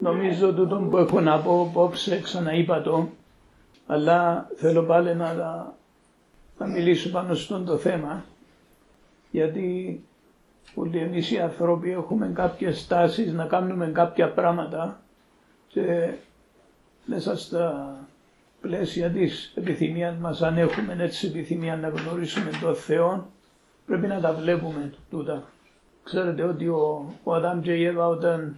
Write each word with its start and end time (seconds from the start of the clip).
Νομίζω 0.00 0.52
τούτο 0.54 0.76
που 0.90 0.96
έχω 0.96 1.20
να 1.20 1.38
πω 1.38 1.60
απόψε, 1.60 2.20
ξαναείπα 2.20 2.82
το, 2.82 3.08
αλλά 3.86 4.48
θέλω 4.56 4.82
πάλι 4.82 5.14
να, 5.14 5.34
να 6.58 6.66
μιλήσω 6.66 7.10
πάνω 7.10 7.34
στον 7.34 7.64
το 7.64 7.76
θέμα, 7.76 8.24
γιατί 9.30 10.00
όλοι 10.74 10.98
εμείς 10.98 11.30
οι 11.30 11.38
άνθρωποι 11.38 11.90
έχουμε 11.90 12.30
κάποιες 12.34 12.86
τάσεις 12.86 13.32
να 13.32 13.44
κάνουμε 13.46 13.86
κάποια 13.86 14.30
πράγματα 14.32 15.00
και 15.68 16.12
μέσα 17.04 17.36
στα 17.38 17.94
πλαίσια 18.60 19.10
της 19.10 19.52
επιθυμίας 19.56 20.16
μας, 20.16 20.42
αν 20.42 20.58
έχουμε 20.58 20.96
έτσι 20.98 21.26
επιθυμία 21.26 21.76
να 21.76 21.88
γνωρίσουμε 21.88 22.50
τον 22.60 22.74
Θεό, 22.74 23.26
πρέπει 23.86 24.06
να 24.06 24.20
τα 24.20 24.32
βλέπουμε 24.32 24.92
τούτα. 25.10 25.42
Ξέρετε 26.02 26.42
ότι 26.42 26.68
ο, 26.68 27.12
ο 27.24 27.34
Αδάμ 27.34 27.60
και 27.60 27.72
η 27.74 27.84
Εύα 27.84 28.06
όταν 28.08 28.56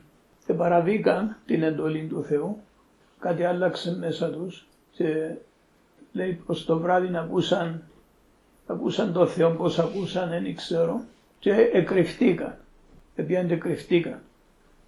παραβήκαν 0.53 1.37
την 1.47 1.63
εντολή 1.63 2.07
του 2.07 2.23
Θεού, 2.25 2.61
κάτι 3.19 3.45
άλλαξε 3.45 3.97
μέσα 3.97 4.31
τους 4.31 4.67
και 4.93 5.35
λέει 6.13 6.33
πως 6.47 6.65
το 6.65 6.79
βράδυ 6.79 7.09
να 7.09 7.21
ακούσαν, 7.21 7.83
ακούσαν 8.67 9.13
το 9.13 9.27
Θεό, 9.27 9.51
πως 9.51 9.79
ακούσαν 9.79 10.29
δεν 10.29 10.55
ξέρω 10.55 11.01
και 11.39 11.53
εκρυφτήκαν, 11.73 12.57
επειδή 13.15 13.53
εκρυφτήκαν 13.53 14.21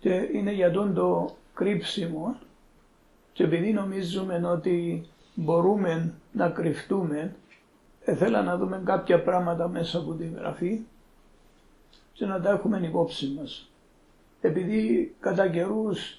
και 0.01 0.29
είναι 0.33 0.53
για 0.53 0.71
τον 0.71 0.95
το 0.95 1.35
κρύψιμο 1.55 2.37
και 3.33 3.45
επειδή 3.45 3.73
νομίζουμε 3.73 4.41
ότι 4.47 5.07
μπορούμε 5.35 6.15
να 6.33 6.49
κρυφτούμε, 6.49 7.35
ήθελα 8.07 8.43
να 8.43 8.57
δούμε 8.57 8.83
κάποια 8.85 9.23
πράγματα 9.23 9.69
μέσα 9.69 9.99
από 9.99 10.13
τη 10.13 10.25
Γραφή 10.27 10.81
και 12.13 12.27
να 12.27 12.41
τα 12.41 12.51
έχουμε 12.51 12.81
υπόψη 12.85 13.29
μας. 13.29 13.72
Επειδή 14.45 15.15
κατά 15.21 15.49
καιρούς 15.49 16.19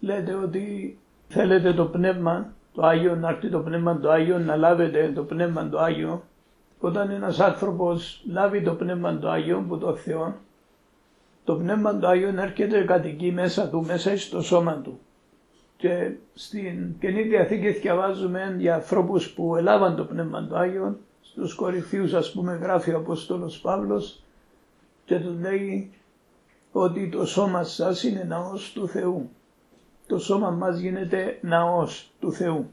λέτε 0.00 0.34
ότι 0.34 0.98
θέλετε 1.28 1.72
το 1.72 1.84
πνεύμα 1.84 2.52
το 2.74 2.82
Άγιο, 2.86 3.16
να 3.16 3.28
έρθει 3.28 3.48
το 3.48 3.58
πνεύμα 3.58 3.98
το 3.98 4.10
Άγιο, 4.10 4.38
να 4.38 4.56
λάβετε 4.56 5.12
το 5.14 5.22
πνεύμα 5.22 5.68
το 5.68 5.78
Άγιο, 5.78 6.22
όταν 6.80 7.10
ένας 7.10 7.40
άνθρωπος 7.40 8.22
λάβει 8.26 8.62
το 8.62 8.74
πνεύμα 8.74 9.18
το 9.18 9.30
Άγιο 9.30 9.64
που 9.68 9.78
το 9.78 9.96
Θεό, 9.96 10.34
το 11.44 11.54
πνεύμα 11.54 11.98
το 11.98 12.06
Άγιο 12.06 12.28
έρχεται 12.28 12.84
κατοικεί 12.84 13.32
μέσα 13.32 13.68
του, 13.68 13.84
μέσα 13.84 14.16
στο 14.16 14.42
σώμα 14.42 14.74
του. 14.74 14.98
Και 15.76 16.12
στην 16.34 16.94
Καινή 17.00 17.22
Διαθήκη 17.22 17.70
διαβάζουμε 17.70 18.56
για 18.58 18.74
ανθρώπους 18.74 19.30
που 19.30 19.56
έλαβαν 19.56 19.96
το 19.96 20.04
Πνεύμα 20.04 20.46
του 20.46 20.56
Άγιο, 20.56 20.98
στους 21.22 21.54
κορυφίους 21.54 22.12
ας 22.12 22.32
πούμε 22.32 22.54
γράφει 22.54 22.92
ο 22.92 22.96
Απόστολος 22.96 23.60
Παύλος 23.60 24.22
και 25.04 25.18
τους 25.18 25.40
λέει 25.40 25.90
ότι 26.72 27.08
το 27.08 27.26
σώμα 27.26 27.64
σας 27.64 28.02
είναι 28.02 28.24
ναός 28.28 28.72
του 28.72 28.88
Θεού. 28.88 29.30
Το 30.06 30.18
σώμα 30.18 30.50
μας 30.50 30.78
γίνεται 30.78 31.38
ναός 31.42 32.12
του 32.20 32.32
Θεού. 32.32 32.70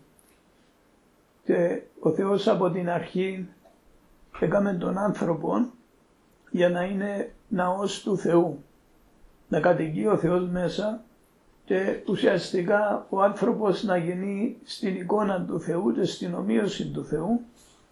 Και 1.46 1.82
ο 2.00 2.12
Θεός 2.12 2.48
από 2.48 2.70
την 2.70 2.90
αρχή 2.90 3.48
έκαμε 4.40 4.74
τον 4.74 4.98
άνθρωπο 4.98 5.70
για 6.52 6.70
να 6.70 6.84
είναι 6.84 7.34
ναός 7.48 8.02
του 8.02 8.18
Θεού. 8.18 8.64
Να 9.48 9.60
κατοικεί 9.60 10.06
ο 10.06 10.18
Θεός 10.18 10.50
μέσα 10.50 11.04
και 11.66 12.04
ουσιαστικά 12.08 13.06
ο 13.10 13.22
άνθρωπος 13.22 13.84
να 13.84 13.98
γίνει 13.98 14.58
στην 14.64 14.96
εικόνα 14.96 15.46
του 15.46 15.60
Θεού 15.60 15.94
και 15.94 16.04
στην 16.04 16.34
ομοίωση 16.34 16.88
του 16.88 17.06
Θεού 17.06 17.42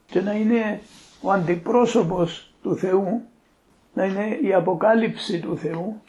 και 0.05 0.21
να 0.21 0.33
είναι 0.33 0.81
ο 1.21 1.31
αντιπρόσωπος 1.31 2.53
του 2.61 2.75
Θεού, 2.75 3.21
να 3.95 4.05
είναι 4.05 4.39
η 4.41 4.53
αποκάλυψη 4.53 5.39
του 5.39 5.57
Θεού 5.57 6.01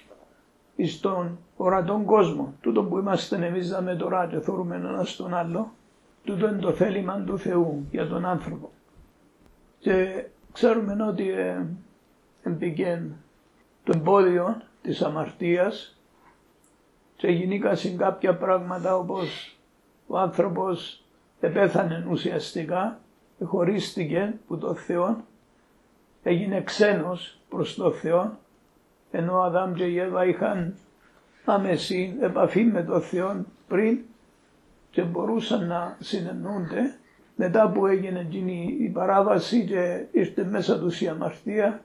στον 0.86 1.38
ορατόν 1.56 2.04
κόσμο. 2.04 2.54
Τούτο 2.60 2.84
που 2.84 2.98
είμαστε 2.98 3.46
εμείς 3.46 3.78
με 3.82 3.94
τώρα 3.94 4.26
και 4.26 4.40
θεωρούμε 4.40 4.76
ένα 4.76 5.04
στον 5.04 5.34
άλλο, 5.34 5.72
τούτο 6.24 6.48
είναι 6.48 6.58
το 6.58 6.72
θέλημα 6.72 7.22
του 7.26 7.38
Θεού 7.38 7.86
για 7.90 8.08
τον 8.08 8.24
άνθρωπο. 8.24 8.70
Και 9.78 10.24
ξέρουμε 10.52 11.04
ότι 11.08 11.30
ε, 11.30 11.66
το 13.84 13.92
εμπόδιο 13.94 14.62
της 14.82 15.02
αμαρτίας 15.02 16.00
και 17.16 17.28
γινήκασαν 17.28 17.96
κάποια 17.96 18.36
πράγματα 18.36 18.96
όπως 18.96 19.56
ο 20.06 20.19
άνθρωπος 20.19 21.04
επέθανε 21.41 22.06
ουσιαστικά, 22.10 23.00
χωρίστηκε 23.44 24.34
που 24.46 24.58
το 24.58 24.75
Θεό, 24.75 25.25
έγινε 26.22 26.62
ξένος 26.62 27.38
προς 27.48 27.74
το 27.74 27.90
Θεό, 27.90 28.38
ενώ 29.10 29.38
ο 29.38 29.42
Αδάμ 29.42 29.72
και 29.72 29.84
η 29.84 29.98
Εύα 29.98 30.26
είχαν 30.26 30.74
άμεση 31.44 32.16
επαφή 32.20 32.64
με 32.64 32.82
το 32.82 33.00
Θεό 33.00 33.44
πριν 33.68 33.98
και 34.90 35.02
μπορούσαν 35.02 35.66
να 35.66 35.96
συνεννούνται, 36.00 36.94
μετά 37.36 37.70
που 37.70 37.86
έγινε 37.86 38.20
εκείνη 38.20 38.76
η 38.80 38.88
παράβαση 38.88 39.64
και 39.64 40.04
ήρθε 40.12 40.44
μέσα 40.44 40.78
τους 40.78 41.00
η 41.00 41.08
αμαρτία, 41.08 41.80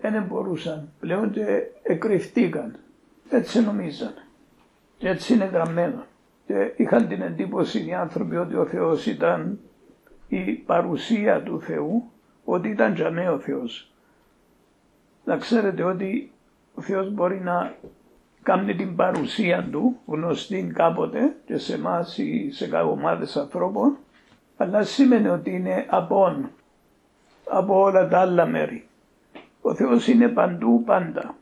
δεν 0.00 0.24
μπορούσαν 0.24 0.88
πλέον 1.00 1.30
και 1.30 1.62
εκρυφτήκαν. 1.82 2.76
Έτσι 3.30 3.60
νομίζαν. 3.60 4.14
Και 4.98 5.08
έτσι 5.08 5.34
είναι 5.34 5.44
γραμμένο. 5.44 6.04
Και 6.46 6.72
είχαν 6.76 7.08
την 7.08 7.22
εντύπωση 7.22 7.86
οι 7.86 7.94
άνθρωποι 7.94 8.36
ότι 8.36 8.56
ο 8.56 8.66
Θεός 8.66 9.06
ήταν 9.06 9.58
η 10.28 10.52
παρουσία 10.52 11.42
του 11.42 11.60
Θεού, 11.60 12.10
ότι 12.44 12.68
ήταν 12.68 12.94
τζαμέ 12.94 13.30
ο 13.30 13.38
Θεός. 13.38 13.92
Να 15.28 15.36
ξέρετε 15.36 15.82
ότι 15.82 16.32
ο 16.74 16.80
Θεός 16.82 17.10
μπορεί 17.12 17.40
να 17.40 17.74
κάνει 18.42 18.74
την 18.74 18.96
παρουσία 18.96 19.68
του 19.70 19.96
γνωστή 20.06 20.72
κάποτε 20.74 21.36
και 21.46 21.56
σε 21.56 21.74
εμάς 21.74 22.18
ή 22.18 22.50
σε 22.52 22.76
ομάδες 22.76 23.36
ανθρώπων, 23.36 23.96
αλλά 24.56 24.82
σημαίνει 24.82 25.28
ότι 25.28 25.50
είναι 25.50 25.86
απόν 25.88 26.50
από 27.48 27.80
όλα 27.80 28.08
τα 28.08 28.20
άλλα 28.20 28.46
μέρη. 28.46 28.88
Ο 29.60 29.74
Θεός 29.74 30.08
είναι 30.08 30.28
παντού 30.28 30.82
πάντα 30.84 31.34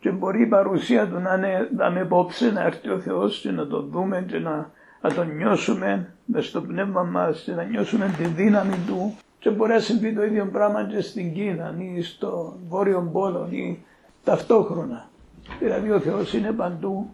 και 0.00 0.10
μπορεί 0.10 0.42
η 0.42 0.46
παρουσία 0.46 1.08
του 1.08 1.18
να 1.18 1.34
είναι 1.34 1.68
να 1.76 1.90
με 1.90 2.00
υπόψη 2.00 2.52
να 2.52 2.62
έρθει 2.62 2.88
ο 2.88 3.00
Θεός 3.00 3.40
και 3.40 3.50
να 3.50 3.66
το 3.66 3.82
δούμε 3.82 4.24
και 4.28 4.38
να, 4.38 4.70
να 5.00 5.12
τον 5.12 5.36
νιώσουμε 5.36 6.14
μες 6.24 6.46
στο 6.46 6.60
πνεύμα 6.60 7.02
μας 7.02 7.40
και 7.40 7.52
να 7.52 7.62
νιώσουμε 7.62 8.14
τη 8.16 8.24
δύναμη 8.24 8.76
του 8.86 9.16
και 9.38 9.50
μπορεί 9.50 9.72
να 9.72 9.78
συμβεί 9.80 10.14
το 10.14 10.24
ίδιο 10.24 10.46
πράγμα 10.46 10.84
και 10.84 11.00
στην 11.00 11.34
Κίνα 11.34 11.74
ή 11.78 12.02
στο 12.02 12.56
Βόρειο 12.68 13.08
Πόλο 13.12 13.48
ή 13.50 13.82
ταυτόχρονα. 14.24 15.08
Δηλαδή 15.58 15.90
ο 15.90 16.00
Θεός 16.00 16.34
είναι 16.34 16.52
παντού. 16.52 17.10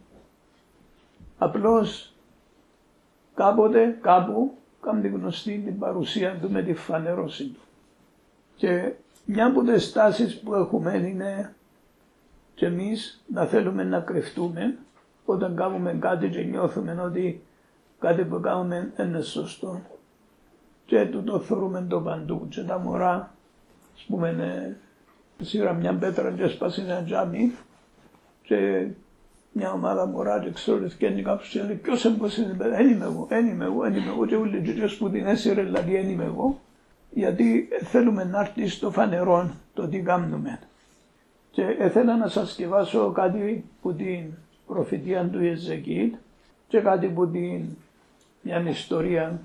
Απλώς 1.38 2.14
κάποτε 3.34 3.98
κάπου 4.00 4.54
κάνει 4.80 5.08
γνωστή 5.08 5.62
την 5.64 5.78
παρουσία 5.78 6.38
του 6.40 6.50
με 6.50 6.62
τη 6.62 6.74
φανερώση 6.74 7.44
του. 7.44 7.60
Και 8.56 8.92
μια 9.24 9.46
από 9.46 9.62
τις 9.62 9.92
τάσεις 9.92 10.40
που 10.40 10.54
έχουμε 10.54 10.96
είναι 10.96 11.54
και 12.54 12.66
εμείς 12.66 13.22
να 13.26 13.44
θέλουμε 13.44 13.84
να 13.84 14.00
κρυφτούμε 14.00 14.76
όταν 15.24 15.56
κάνουμε 15.56 15.96
κάτι 16.00 16.28
και 16.28 16.42
νιώθουμε 16.42 17.00
ότι 17.04 17.42
κάτι 18.00 18.24
που 18.24 18.40
κάνουμε 18.40 18.92
είναι 18.98 19.20
σωστό 19.20 19.80
και 20.86 21.06
το 21.24 21.40
θεωρούμε 21.40 21.86
το 21.88 22.00
παντού. 22.00 22.46
Και 22.48 22.62
τα 22.62 22.78
μωρά 22.78 23.34
ας 23.94 24.02
πούμε 24.02 24.76
σίγουρα 25.42 25.72
μια 25.72 25.94
πέτρα 25.94 26.30
και 26.30 26.46
σπάσει 26.46 26.80
ένα 26.80 27.02
τζάμι 27.04 27.52
και 28.42 28.86
μια 29.52 29.72
ομάδα 29.72 30.06
μωρά 30.06 30.40
και 30.40 30.50
ξέρω 30.50 30.76
ότι 30.76 30.88
φτιάχνει 30.88 31.22
κάποιος 31.22 31.48
και 31.48 31.62
λέει 31.62 31.74
ποιος 31.74 32.04
είναι 32.04 32.16
πως 32.16 32.36
είναι 32.36 32.56
δεν 32.58 32.90
είμαι 32.90 33.04
εγώ, 33.04 33.26
δεν 33.28 33.46
είμαι 33.46 33.64
εγώ, 33.64 33.80
δεν 33.80 33.94
είμαι 33.94 34.10
εγώ 34.10 34.26
και 34.26 34.36
όλοι 34.36 34.62
και 34.62 34.96
που 34.98 35.10
την 35.10 35.26
έσυρε 35.26 35.62
δηλαδή 35.62 35.92
δεν 35.92 36.08
είμαι 36.08 36.24
εγώ 36.24 36.60
γιατί 37.10 37.68
θέλουμε 37.82 38.24
να 38.24 38.40
έρθει 38.40 38.68
στο 38.68 38.90
φανερό 38.90 39.50
το 39.74 39.88
τι 39.88 40.00
κάνουμε. 40.00 40.58
Και 41.50 41.62
ήθελα 41.62 42.16
να 42.16 42.28
σας 42.28 42.50
σκευάσω 42.50 43.10
κάτι 43.12 43.64
που 43.82 43.94
την 43.94 44.32
προφητεία 44.66 45.28
του 45.28 45.42
Ιεζεκίλ 45.42 46.12
και 46.68 46.80
κάτι 46.80 47.06
που 47.06 47.30
την 47.30 47.64
μια 48.42 48.68
ιστορία 48.68 49.40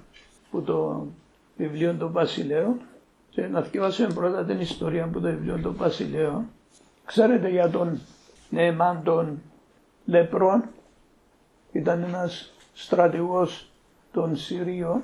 που 0.51 0.62
το 0.62 1.07
βιβλίο 1.59 1.95
των 1.95 2.11
Βασιλέων 2.11 2.79
και 3.29 3.47
να 3.47 3.63
σκευάσω 3.63 4.07
πρώτα 4.07 4.45
την 4.45 4.59
ιστορία 4.59 5.07
που 5.07 5.19
το 5.19 5.27
βιβλίο 5.29 5.59
των 5.61 5.75
Βασιλέων. 5.75 6.45
Ξέρετε 7.06 7.50
για 7.50 7.69
τον 7.69 8.00
Νεεμάν 8.50 9.03
των 9.03 9.41
Λεπρών 10.06 10.63
ήταν 11.71 12.03
ένας 12.03 12.53
στρατηγός 12.73 13.71
των 14.11 14.35
Συρίων. 14.35 15.01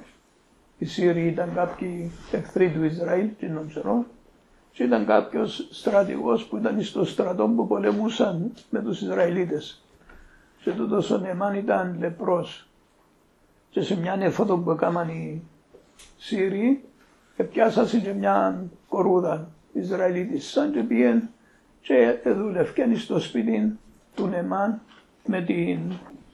Οι 0.78 0.86
Σύριοι 0.86 1.28
ήταν 1.28 1.54
κάποιοι 1.54 2.12
εχθροί 2.32 2.72
του 2.72 2.84
Ισραήλ, 2.84 3.30
τι 3.40 3.48
νομίζω, 3.48 4.06
και 4.72 4.84
ήταν 4.84 5.06
κάποιος 5.06 5.68
στρατηγός 5.72 6.46
που 6.46 6.58
ήταν 6.58 6.82
στο 6.82 7.06
στρατό 7.06 7.48
που 7.56 7.68
πολεμούσαν 7.68 8.52
με 8.70 8.82
τους 8.82 9.02
Ισραηλίτες. 9.02 9.82
Και 10.64 10.72
τούτος 10.72 11.12
ο 11.12 11.18
Νεμάν 11.18 11.56
ήταν 11.56 11.96
λεπρός. 12.00 12.68
Και 13.70 13.82
σε 13.82 13.98
μια 13.98 14.16
νεφότο 14.16 14.58
που 14.58 14.72
έκαναν 14.72 15.10
οι 15.10 15.42
Σύριοι, 16.18 16.84
επιάσασαν 17.36 18.02
και 18.02 18.14
μια 18.14 18.64
κορούδα 18.90 19.50
Ισραηλίτης. 19.74 20.46
Σαν 20.46 20.72
και 20.72 20.80
πήγαινε 20.80 21.30
και 21.82 22.16
δούλευκαν 22.26 22.98
στο 22.98 23.20
σπίτι 23.20 23.80
του 24.16 24.28
Νεμάν 24.28 24.82
με 25.26 25.42
την 25.42 25.80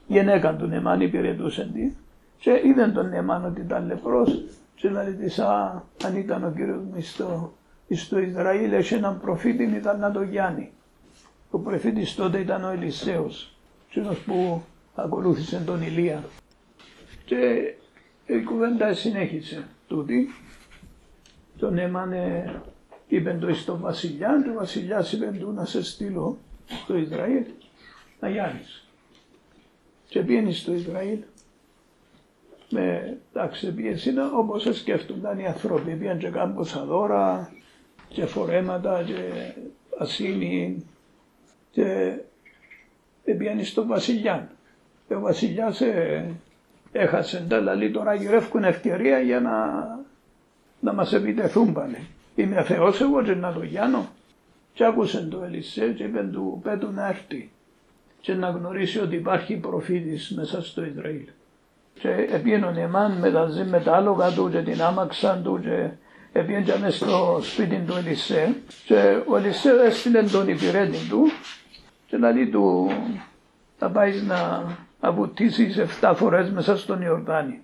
γυναίκα 0.06 0.56
του 0.56 0.66
Νεμάν 0.66 1.00
υπηρετούσε 1.00 1.70
τη 1.74 1.92
και 2.38 2.60
είδε 2.64 2.86
τον 2.88 3.08
Νεμάν 3.08 3.44
ότι 3.44 3.60
ήταν 3.60 3.86
λεπρός 3.86 4.42
και 4.74 4.90
λέει 4.90 5.12
της 5.12 5.38
α, 5.38 5.82
αν 6.04 6.16
ήταν 6.16 6.44
ο 6.44 6.52
κύριος 6.56 6.82
μου 6.82 7.00
στο, 7.00 7.52
στο 7.90 8.18
Ισραήλ 8.18 8.72
έχει 8.72 8.94
έναν 8.94 9.20
προφήτη 9.20 9.62
ήταν 9.62 9.98
να 9.98 10.10
το 10.10 10.22
Γιάννη. 10.22 10.72
Ο 11.50 11.58
προφήτης 11.58 12.14
τότε 12.14 12.38
ήταν 12.38 12.64
ο 12.64 12.70
Ελισέος, 12.70 13.56
εκείνος 13.88 14.18
που 14.18 14.62
ακολούθησε 14.94 15.62
τον 15.66 15.82
Ηλία. 15.82 16.24
Και 17.24 17.74
η 18.34 18.42
κουβέντα 18.42 18.94
συνέχισε 18.94 19.68
τούτη. 19.88 20.28
Τον 21.58 21.78
έμανε, 21.78 22.54
είπε 23.08 23.38
το 23.40 23.54
στο 23.54 23.78
βασιλιά 23.78 24.40
και 24.44 24.50
ο 24.50 24.54
βασιλιάς 24.54 25.12
είπε 25.12 25.36
του 25.40 25.52
να 25.52 25.64
σε 25.64 25.84
στείλω 25.84 26.38
στο 26.82 26.96
Ισραήλ 26.96 27.44
να 28.20 28.28
γιάνεις. 28.28 28.86
Και 30.08 30.20
πήγαινε 30.20 30.52
στο 30.52 30.74
Ισραήλ 30.74 31.18
με 32.70 33.18
εντάξει 33.32 33.72
πίεση 33.72 34.14
όπως 34.34 34.68
σκέφτονταν 34.72 35.38
οι 35.38 35.46
άνθρωποι. 35.46 35.94
Πήγαν 35.94 36.18
και 36.18 36.28
κάμποσα 36.28 36.84
δώρα 36.84 37.52
και 38.08 38.26
φορέματα 38.26 39.02
και 39.02 39.52
ασύνη 39.98 40.86
και 41.70 42.18
πήγαινε 43.24 43.62
στο 43.62 43.86
βασιλιά. 43.86 44.50
Και 45.08 45.14
ο 45.14 45.20
βασιλιάς 45.20 45.80
ε, 45.80 46.30
έχασε 46.92 47.46
τα 47.48 47.60
λέει 47.60 47.90
τώρα 47.90 48.14
γυρεύκουν 48.14 48.64
ευκαιρία 48.64 49.18
για 49.18 49.40
να, 49.40 49.52
να 50.80 50.92
μας 50.92 51.12
επιτεθούν 51.12 51.72
πάλι. 51.72 52.06
Είμαι 52.34 52.62
Θεός 52.62 53.00
εγώ 53.00 53.22
και 53.22 53.34
να 53.34 53.52
το 53.52 53.62
γιάνω. 53.62 54.08
Και 54.74 54.84
άκουσε 54.84 55.26
το 55.30 55.42
Ελισέ 55.44 55.86
και 55.86 56.02
είπε 56.02 56.28
του 56.32 56.60
πέτου 56.62 56.90
να 56.92 57.08
έρθει 57.08 57.50
και 58.20 58.34
να 58.34 58.48
γνωρίσει 58.48 58.98
ότι 59.00 59.16
υπάρχει 59.16 59.56
προφήτης 59.56 60.30
μέσα 60.30 60.62
στο 60.62 60.84
Ισραήλ. 60.84 61.28
Και 62.00 62.08
επίενε 62.08 62.66
ο 62.66 62.70
Νεμάν 62.70 63.12
με 63.12 63.30
τα, 63.30 63.48
με 63.68 63.80
τα 63.80 63.96
άλογα 63.96 64.30
του 64.30 64.50
και 64.50 64.62
την 64.62 64.82
άμαξα 64.82 65.40
του 65.44 65.60
και 65.62 65.88
επίενε 66.32 66.90
στο 66.90 67.38
σπίτι 67.42 67.84
του 67.86 67.96
Ελισέ 67.96 68.54
και 68.84 69.22
ο 69.26 69.36
Ελισέ 69.36 69.70
έστειλε 69.86 70.22
τον 70.22 70.48
υπηρέτη 70.48 71.08
του 71.08 71.30
και 72.06 72.16
λέει 72.16 72.46
του 72.48 72.90
θα 73.78 73.90
πάεις 73.90 74.22
να 74.22 74.64
απουτήσεις 75.04 75.78
7 76.00 76.12
φορές 76.16 76.50
μέσα 76.50 76.76
στον 76.76 77.02
Ιορδάνη. 77.02 77.60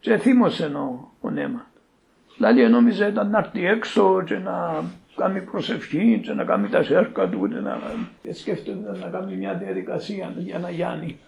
Και 0.00 0.16
θύμωσε 0.16 0.64
ο, 0.64 1.12
ο 1.20 1.30
Νέμαν. 1.30 1.66
Δηλαδή 2.36 2.68
νόμιζε 2.68 3.06
ήταν 3.06 3.30
να 3.30 3.38
έρθει 3.38 3.66
έξω 3.66 4.22
και 4.26 4.36
να 4.36 4.84
κάνει 5.16 5.40
προσευχή 5.40 6.20
και 6.24 6.32
να 6.32 6.44
κάνει 6.44 6.68
τα 6.68 6.82
σέρκα 6.82 7.28
του 7.28 7.48
και 7.48 7.54
να 7.54 7.80
σκέφτεται 8.32 8.98
να 9.00 9.08
κάνει 9.08 9.36
μια 9.36 9.54
διαδικασία 9.54 10.34
για 10.36 10.58
να 10.58 10.70
γιάνει. 10.70 11.18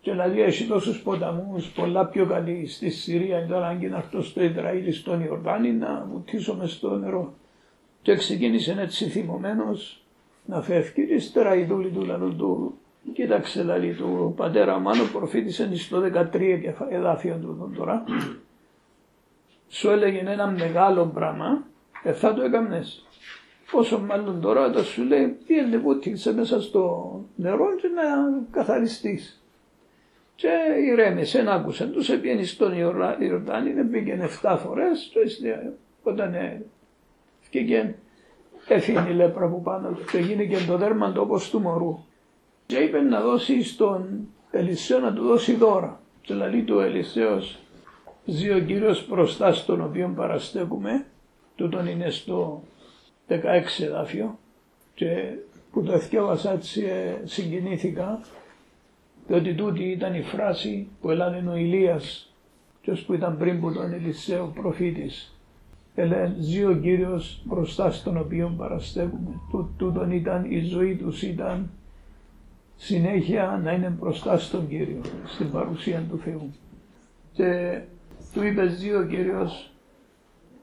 Και 0.00 0.10
δηλαδή 0.10 0.42
έχει 0.42 0.64
τόσους 0.64 1.02
ποταμούς, 1.02 1.66
πολλά 1.68 2.06
πιο 2.06 2.26
καλή 2.26 2.66
στη 2.66 2.90
Συρία, 2.90 3.46
τώρα 3.46 3.66
αν 3.66 3.88
να 3.90 3.96
έρθω 3.96 4.22
στο 4.22 4.42
Ισραήλ, 4.42 4.92
στον 4.92 5.24
Ιορδάνη, 5.24 5.72
να 5.72 6.06
βουτήσω 6.12 6.54
μες 6.54 6.72
στο 6.72 6.96
νερό. 6.96 7.34
Και 8.02 8.16
ξεκίνησε 8.16 8.76
έτσι 8.78 9.04
θυμωμένος 9.04 10.02
να 10.44 10.62
φεύγει 10.62 11.06
και 11.06 11.14
ύστερα 11.14 11.54
η 11.54 11.64
δούλη 11.64 11.88
του 11.88 12.04
λαλού 12.04 12.36
του 12.36 12.78
Κοίταξε 13.12 13.60
δηλαδή 13.60 13.94
του 13.94 14.34
πατέρα 14.36 14.78
Μάνο 14.78 15.04
προφήτησε 15.12 15.76
στο 15.76 16.02
13 16.32 16.74
εδάφιο 16.90 17.36
του 17.36 17.72
τώρα. 17.76 18.04
Σου 19.68 19.90
έλεγε 19.90 20.18
ένα 20.18 20.50
μεγάλο 20.50 21.06
πράγμα, 21.06 21.66
ε, 22.02 22.12
θα 22.12 22.34
το 22.34 22.42
έκαμνες. 22.42 23.06
Όσο 23.72 23.98
μάλλον 24.00 24.40
τώρα 24.40 24.70
το 24.70 24.84
σου 24.84 25.02
λέει 25.02 25.26
πήγαινε 25.46 25.76
βούτυξε 25.76 26.34
μέσα 26.34 26.62
στο 26.62 27.24
νερό 27.36 27.76
και 27.76 27.88
να 27.88 28.02
καθαριστείς. 28.50 29.42
Και 30.34 30.48
ηρέμησε, 30.86 31.42
να 31.42 31.52
άκουσε 31.52 31.86
τους, 31.86 32.08
πήγαινε 32.08 32.42
στον 32.42 32.78
Ιορδάνη, 32.78 33.84
πήγαινε 33.90 34.28
7 34.42 34.56
φορές 34.58 35.10
και 35.12 35.56
όταν 36.02 36.34
βγήκε 37.50 37.94
έφυγε 38.68 39.06
η 39.08 39.14
λέπρα 39.14 39.48
που 39.48 39.62
πάνω 39.62 39.88
του 39.88 40.04
και 40.10 40.18
γίνηκε 40.18 40.56
το 40.66 40.76
δέρμα 40.76 41.14
όπως 41.16 41.50
του 41.50 41.60
μωρού 41.60 42.04
και 42.66 42.76
είπε 42.76 43.00
να 43.00 43.20
δώσει 43.20 43.62
στον 43.62 44.28
Ελισέο 44.50 44.98
να 44.98 45.12
του 45.12 45.22
δώσει 45.22 45.54
δώρα. 45.54 46.00
Και 46.20 46.34
λαλεί 46.34 46.62
του 46.62 46.78
Ελισέος 46.78 47.58
ζει 48.24 48.50
ο 48.50 48.60
Κύριος 48.60 49.08
μπροστά 49.08 49.52
στον 49.52 49.80
οποίο 49.80 50.12
παραστέκουμε, 50.16 51.06
τούτον 51.56 51.86
είναι 51.86 52.10
στο 52.10 52.62
16 53.28 53.34
εδάφιο 53.80 54.38
και 54.94 55.34
που 55.72 55.82
το 55.82 55.92
εθιέβασα 55.92 56.52
έτσι 56.52 56.84
ε, 56.84 57.26
συγκινήθηκα 57.26 58.20
διότι 59.26 59.54
τούτη 59.54 59.82
ήταν 59.84 60.14
η 60.14 60.22
φράση 60.22 60.88
που 61.00 61.10
έλανε 61.10 61.50
ο 61.50 61.56
Ηλίας 61.56 62.34
και 62.80 62.92
που 62.92 63.14
ήταν 63.14 63.36
πριν 63.38 63.60
που 63.60 63.72
τον 63.72 63.92
Ελισέο 63.92 64.52
προφήτης. 64.54 65.38
Ελέν 65.94 66.34
ζει 66.38 66.64
ο 66.64 66.74
Κύριος 66.76 67.40
μπροστά 67.44 67.90
στον 67.90 68.16
οποίο 68.16 68.54
παραστέκουμε. 68.58 69.40
Τούτον 69.76 70.10
ήταν 70.10 70.50
η 70.50 70.60
ζωή 70.60 70.96
τους 70.96 71.22
ήταν 71.22 71.70
συνέχεια 72.76 73.60
να 73.64 73.72
είναι 73.72 73.88
μπροστά 73.88 74.38
στον 74.38 74.68
Κύριο, 74.68 75.00
στην 75.26 75.50
παρουσία 75.50 76.02
του 76.10 76.18
Θεού. 76.18 76.54
Και 77.32 77.80
του 78.32 78.44
είπε 78.44 78.66
ζει 78.68 78.94
ο 78.94 79.06
Κύριος, 79.06 79.72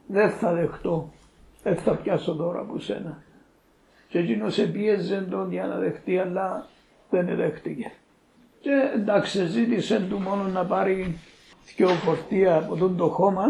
δεν 0.08 0.30
θα 0.30 0.54
δεχτώ, 0.54 1.14
δεν 1.64 1.76
θα 1.76 1.96
πιάσω 1.96 2.36
τώρα 2.36 2.60
από 2.60 2.80
σένα. 2.80 3.24
Και 4.10 4.20
εκείνος 4.20 4.58
επίεζε 4.58 5.28
τον 5.30 5.52
για 5.52 5.66
να 5.66 5.78
δεχτεί, 5.78 6.18
αλλά 6.18 6.68
δεν 7.10 7.36
δέχτηκε. 7.36 7.92
Και 8.60 8.92
εντάξει, 8.96 9.46
ζήτησε 9.46 10.06
του 10.10 10.20
μόνο 10.20 10.44
να 10.44 10.66
πάρει 10.66 11.18
δυο 11.76 11.88
φορτία 11.88 12.58
από 12.58 12.76
τον 12.76 12.98
το 12.98 13.08
χώμα, 13.08 13.44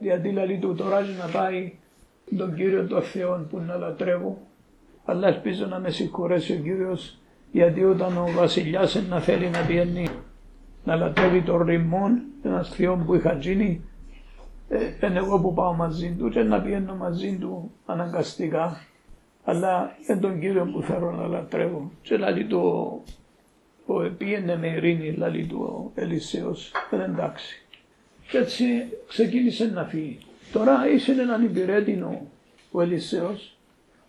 γιατί 0.00 0.30
λέει 0.30 0.58
του 0.58 0.74
τώρα 0.74 1.00
να 1.00 1.26
πάει 1.32 1.72
τον 2.36 2.54
Κύριο 2.54 2.86
τον 2.86 3.02
Θεό 3.02 3.46
που 3.50 3.58
να 3.58 3.76
λατρεύω, 3.76 4.38
αλλά 5.04 5.28
ελπίζω 5.28 5.66
να 5.66 5.78
με 5.78 5.90
συγχωρέσει 5.90 6.52
ο 6.52 6.56
Κύριος 6.56 7.19
γιατί 7.52 7.84
όταν 7.84 8.16
ο 8.16 8.30
βασιλιάς 8.34 9.02
να 9.08 9.20
θέλει 9.20 9.48
να 9.48 9.58
πιένει 9.60 10.08
να 10.84 10.96
λατρεύει 10.96 11.42
τον 11.42 11.62
ρημόν, 11.62 12.22
ένα 12.42 12.64
θεό 12.64 12.96
που 12.96 13.14
είχα 13.14 13.32
γίνει, 13.32 13.84
ε, 14.68 15.06
είναι 15.06 15.18
εγώ 15.18 15.40
που 15.40 15.54
πάω 15.54 15.72
μαζί 15.72 16.14
του 16.18 16.28
και 16.28 16.42
να 16.42 16.60
πιένω 16.60 16.94
μαζί 16.94 17.36
του 17.40 17.72
αναγκαστικά, 17.86 18.80
αλλά 19.44 19.96
είναι 20.08 20.20
τον 20.20 20.40
Κύριο 20.40 20.70
που 20.72 20.82
θέλω 20.82 21.10
να 21.10 21.26
λατρεύω. 21.26 21.90
Και 22.02 22.16
λέει 22.16 22.44
το, 22.44 22.58
ο 23.86 23.94
πήγαινε 24.18 24.56
με 24.56 24.66
ειρήνη, 24.66 25.10
λέει 25.10 25.46
του 25.46 25.60
ο 25.60 26.00
Ελισέος, 26.00 26.72
δεν 26.90 27.00
εντάξει. 27.00 27.62
Και 28.28 28.38
έτσι 28.38 28.64
ξεκίνησε 29.08 29.64
να 29.64 29.84
φύγει. 29.84 30.18
Τώρα 30.52 30.90
είσαι 30.90 31.12
έναν 31.12 31.44
υπηρέτηνο 31.44 32.26
ο 32.70 32.80
Ελισέος, 32.82 33.56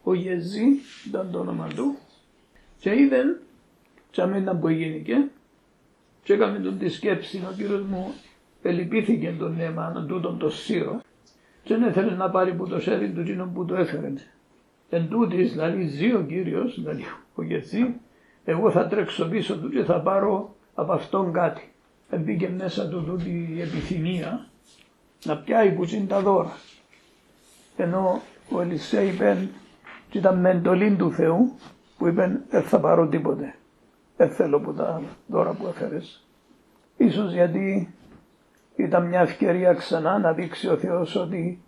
ο 0.03 0.13
Γεζή 0.13 0.65
ήταν 1.07 1.29
το 1.31 1.39
όνομα 1.39 1.67
του, 1.67 1.97
και 2.81 2.95
είδε 2.99 3.39
και 4.11 4.21
αμένα 4.21 4.55
που 4.55 4.69
γίνηκε 4.69 5.27
και 6.23 6.33
έκαμε 6.33 6.59
τον 6.59 6.77
τη 6.77 6.89
σκέψη 6.89 7.37
ο 7.49 7.53
κύριος 7.57 7.81
μου 7.81 8.13
ελυπήθηκε 8.61 9.35
τον 9.39 9.59
αίμα 9.59 10.05
τούτον 10.07 10.37
το 10.37 10.49
σύρο 10.49 11.01
και 11.63 11.75
δεν 11.77 11.89
ήθελε 11.89 12.15
να 12.15 12.29
πάρει 12.29 12.53
που 12.53 12.67
το 12.67 12.79
σέρι 12.79 13.11
του 13.11 13.19
εκείνο 13.19 13.51
που 13.53 13.65
το 13.65 13.75
έφερε. 13.75 14.13
Εν 14.89 15.07
τούτης, 15.09 15.51
δηλαδή 15.51 15.85
ζει 15.85 16.13
ο 16.13 16.25
Κύριος, 16.27 16.75
δηλαδή 16.81 17.03
ο 17.35 17.43
Γετσί, 17.43 17.95
εγώ 18.45 18.71
θα 18.71 18.87
τρέξω 18.87 19.27
πίσω 19.27 19.57
του 19.57 19.69
και 19.69 19.83
θα 19.83 20.01
πάρω 20.01 20.55
από 20.73 20.91
αυτόν 20.91 21.33
κάτι. 21.33 21.71
Μπήκε 22.17 22.49
μέσα 22.49 22.87
του 22.89 23.03
τούτη 23.03 23.53
η 23.55 23.61
επιθυμία 23.61 24.47
να 25.25 25.37
πιάει 25.37 25.71
που 25.71 25.83
είναι 25.83 26.05
τα 26.05 26.21
δώρα. 26.21 26.57
Ενώ 27.77 28.21
ο 28.51 28.61
Ελισέ 28.61 29.05
είπε 29.05 29.49
και 30.09 30.17
ήταν 30.17 30.39
με 30.39 30.49
εντολή 30.49 30.95
του 30.95 31.11
Θεού 31.11 31.55
που 32.01 32.07
είπε 32.07 32.41
δεν 32.49 32.63
θα 32.63 32.79
πάρω 32.79 33.07
τίποτε. 33.07 33.55
Δεν 34.17 34.29
θέλω 34.29 34.59
που 34.59 34.73
τα 34.73 35.01
δώρα 35.27 35.51
που 35.51 35.67
έφερες. 35.67 36.27
Ίσως 36.97 37.33
γιατί 37.33 37.93
ήταν 38.75 39.07
μια 39.07 39.19
ευκαιρία 39.19 39.73
ξανά 39.73 40.19
να 40.19 40.33
δείξει 40.33 40.67
ο 40.67 40.77
Θεός 40.77 41.15
ότι 41.15 41.61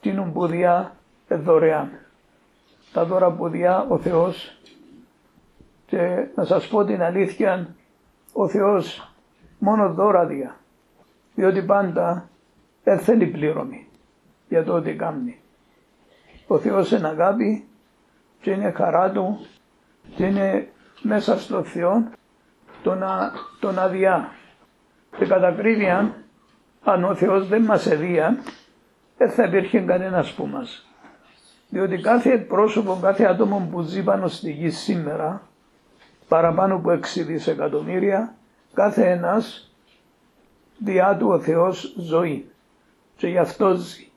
τίνουν 0.00 0.32
πουδιά 0.32 0.96
δωρεάν. 1.28 1.90
Τα 2.92 3.04
δώρα 3.04 3.30
πουδιά 3.30 3.86
ο 3.88 3.98
Θεός 3.98 4.60
και 5.86 6.26
να 6.34 6.44
σας 6.44 6.68
πω 6.68 6.84
την 6.84 7.02
αλήθεια 7.02 7.74
ο 8.32 8.48
Θεός 8.48 9.12
μόνο 9.58 9.92
δώρα 9.92 10.26
διά. 10.26 10.56
Διότι 11.34 11.62
πάντα 11.62 12.28
δεν 12.84 12.98
θέλει 12.98 13.26
πλήρωμη 13.26 13.88
για 14.48 14.64
το 14.64 14.74
ότι 14.74 14.94
κάνει. 14.94 15.40
Ο 16.46 16.58
Θεός 16.58 16.90
είναι 16.90 17.08
αγάπη 17.08 17.66
και 18.40 18.50
είναι 18.50 18.70
χαρά 18.70 19.10
Του 19.10 19.38
και 20.14 20.24
είναι 20.24 20.68
μέσα 21.02 21.38
στο 21.38 21.62
Θεό 21.62 22.04
τον, 22.82 23.02
α, 23.02 23.32
τον 23.60 23.78
αδειά. 23.78 24.32
Και 25.18 25.26
κατά 25.26 25.54
αν 26.84 27.04
ο 27.04 27.14
Θεός 27.14 27.48
δεν 27.48 27.62
μας 27.62 27.86
εδία, 27.86 28.38
δεν 29.16 29.30
θα 29.30 29.44
υπήρχε 29.44 29.80
κανένας 29.80 30.32
που 30.32 30.46
μας. 30.46 30.86
Διότι 31.68 31.98
κάθε 32.00 32.38
πρόσωπο, 32.38 32.98
κάθε 33.02 33.24
άτομο 33.24 33.68
που 33.70 33.80
ζει 33.80 34.02
πάνω 34.02 34.28
στη 34.28 34.50
γη 34.50 34.70
σήμερα, 34.70 35.42
παραπάνω 36.28 36.74
από 36.74 36.90
6 36.90 37.24
δισεκατομμύρια, 37.24 38.34
κάθε 38.74 39.10
ένας 39.10 39.72
διά 40.78 41.16
του 41.16 41.28
ο 41.28 41.40
Θεός 41.40 41.94
ζωή 41.98 42.50
και 43.16 43.26
γι' 43.26 43.38
αυτό 43.38 43.74
ζει. 43.74 44.08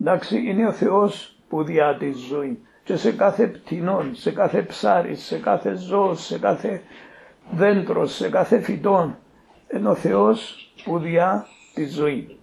Εντάξει, 0.00 0.42
είναι 0.46 0.66
ο 0.66 0.72
Θεός 0.72 1.36
που 1.48 1.64
διά 1.64 1.96
της 1.96 2.16
ζωή 2.16 2.62
και 2.84 2.96
σε 2.96 3.12
κάθε 3.12 3.46
πτηνόν, 3.46 4.14
σε 4.14 4.30
κάθε 4.30 4.62
ψάρι, 4.62 5.14
σε 5.14 5.38
κάθε 5.38 5.74
ζώο, 5.74 6.14
σε 6.14 6.38
κάθε 6.38 6.82
δέντρο, 7.50 8.06
σε 8.06 8.28
κάθε 8.28 8.60
φυτόν 8.60 9.16
είναι 9.74 9.88
ο 9.88 9.94
Θεός 9.94 10.70
που 10.84 10.98
διά 10.98 11.46
τη 11.74 11.86
ζωή 11.86 12.38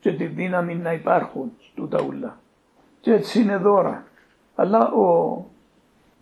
και 0.00 0.12
τη 0.12 0.26
δύναμη 0.26 0.74
να 0.74 0.92
υπάρχουν 0.92 1.52
τούτα 1.74 2.02
ούλα. 2.02 2.40
Και 3.00 3.12
έτσι 3.12 3.40
είναι 3.40 3.56
δώρα. 3.56 4.04
Αλλά 4.54 4.92
ο, 4.92 5.36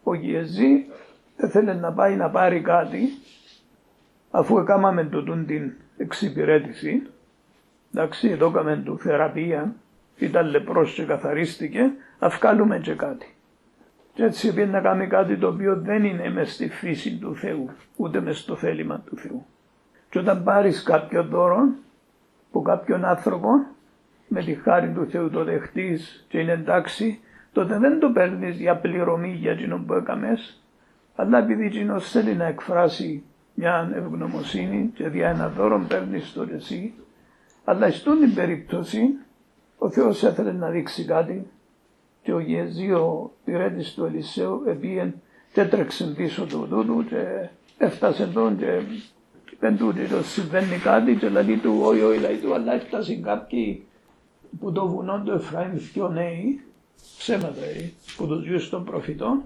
ο 0.02 0.14
Γεζή 0.14 0.86
έθελε 1.36 1.74
να 1.74 1.92
πάει 1.92 2.16
να 2.16 2.30
πάρει 2.30 2.60
κάτι 2.60 3.08
αφού 4.30 4.58
έκαναμε 4.58 5.04
τούτον 5.04 5.46
την 5.46 5.72
εξυπηρέτηση 5.96 7.02
εντάξει 7.92 8.28
εδώ 8.28 8.46
έκαμε 8.46 8.76
του 8.76 8.98
θεραπεία 8.98 9.74
ήταν 10.16 10.46
λεπρός 10.46 10.92
και 10.92 11.04
καθαρίστηκε 11.04 11.92
αυκάλουμε 12.18 12.78
και 12.78 12.94
κάτι. 12.94 13.34
Και 14.18 14.24
έτσι 14.24 14.54
πήγε 14.54 14.66
να 14.66 14.80
κάνει 14.80 15.06
κάτι 15.06 15.36
το 15.36 15.48
οποίο 15.48 15.76
δεν 15.76 16.04
είναι 16.04 16.30
μες 16.30 16.52
στη 16.52 16.68
φύση 16.68 17.16
του 17.16 17.36
Θεού, 17.36 17.70
ούτε 17.96 18.20
μες 18.20 18.38
στο 18.38 18.56
θέλημα 18.56 19.02
του 19.06 19.16
Θεού. 19.16 19.46
Και 20.10 20.18
όταν 20.18 20.42
πάρεις 20.42 20.82
κάποιο 20.82 21.24
δώρο 21.24 21.68
από 22.48 22.62
κάποιον 22.62 23.04
άνθρωπο, 23.04 23.48
με 24.28 24.42
τη 24.42 24.54
χάρη 24.54 24.92
του 24.92 25.06
Θεού 25.10 25.30
το 25.30 25.44
δεχτείς 25.44 26.26
και 26.28 26.38
είναι 26.38 26.52
εντάξει, 26.52 27.20
τότε 27.52 27.78
δεν 27.78 27.98
το 27.98 28.10
παίρνεις 28.10 28.58
για 28.58 28.76
πληρωμή 28.76 29.32
για 29.32 29.52
εκείνο 29.52 29.82
που 29.86 29.92
έκαμες, 29.92 30.62
αλλά 31.16 31.38
επειδή 31.38 31.66
εκείνος 31.66 32.10
θέλει 32.10 32.34
να 32.34 32.46
εκφράσει 32.46 33.22
μια 33.54 33.90
ευγνωμοσύνη 33.94 34.90
και 34.94 35.08
δια 35.08 35.28
ένα 35.28 35.48
δώρο 35.48 35.84
παίρνεις 35.88 36.32
το 36.32 36.46
εσύ, 36.54 36.94
αλλά 37.64 37.90
στον 37.90 38.18
την 38.18 38.34
περίπτωση 38.34 39.14
ο 39.78 39.90
Θεός 39.90 40.24
έθελε 40.24 40.52
να 40.52 40.68
δείξει 40.68 41.04
κάτι 41.04 41.46
και 42.28 42.34
ο 42.34 42.40
Γεζίο 42.40 43.30
πυρέτης 43.44 43.94
του 43.94 44.04
Ελισέου 44.04 44.62
επίεν 44.66 45.14
και 45.52 45.60
έτρεξε 45.60 46.04
πίσω 46.04 46.44
του 46.44 46.66
τούτου 46.70 47.04
και 47.08 47.48
έφτασε 47.78 48.26
τον 48.26 48.58
και 48.58 48.82
είπεν 49.52 49.76
του 49.76 49.86
ότι 49.88 50.08
το 50.08 50.22
συμβαίνει 50.22 50.76
κάτι 50.76 51.14
και 51.16 51.28
λέει 51.28 51.56
του 51.56 51.78
όχι 51.82 52.00
όχι 52.02 52.20
λέει 52.20 52.36
του 52.36 52.54
αλλά 52.54 52.74
έφτασε 52.74 53.14
κάποιοι 53.14 53.86
που 54.60 54.72
το 54.72 54.88
βουνό 54.88 55.22
του 55.24 55.30
Εφραήμ 55.30 55.76
πιο 55.92 56.08
νέοι 56.08 56.60
ψέματα 57.18 57.64
ε, 57.64 57.90
που 58.16 58.26
τους 58.26 58.46
γιους 58.46 58.68
των 58.68 58.84
προφητών 58.84 59.42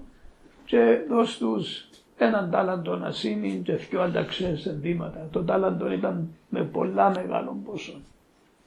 και 0.65 0.97
δώσ' 1.09 1.37
τους 1.37 1.89
έναν 2.17 2.51
τάλαντο 2.51 2.99
ασήμι 3.03 3.61
και 3.63 3.73
δυο 3.73 4.01
ανταξίες 4.01 4.65
ενδύματα. 4.65 5.27
Το 5.31 5.43
τάλαντο 5.43 5.91
ήταν 5.91 6.29
με 6.49 6.63
πολλά 6.63 7.09
μεγάλο 7.09 7.57
ποσό. 7.65 7.93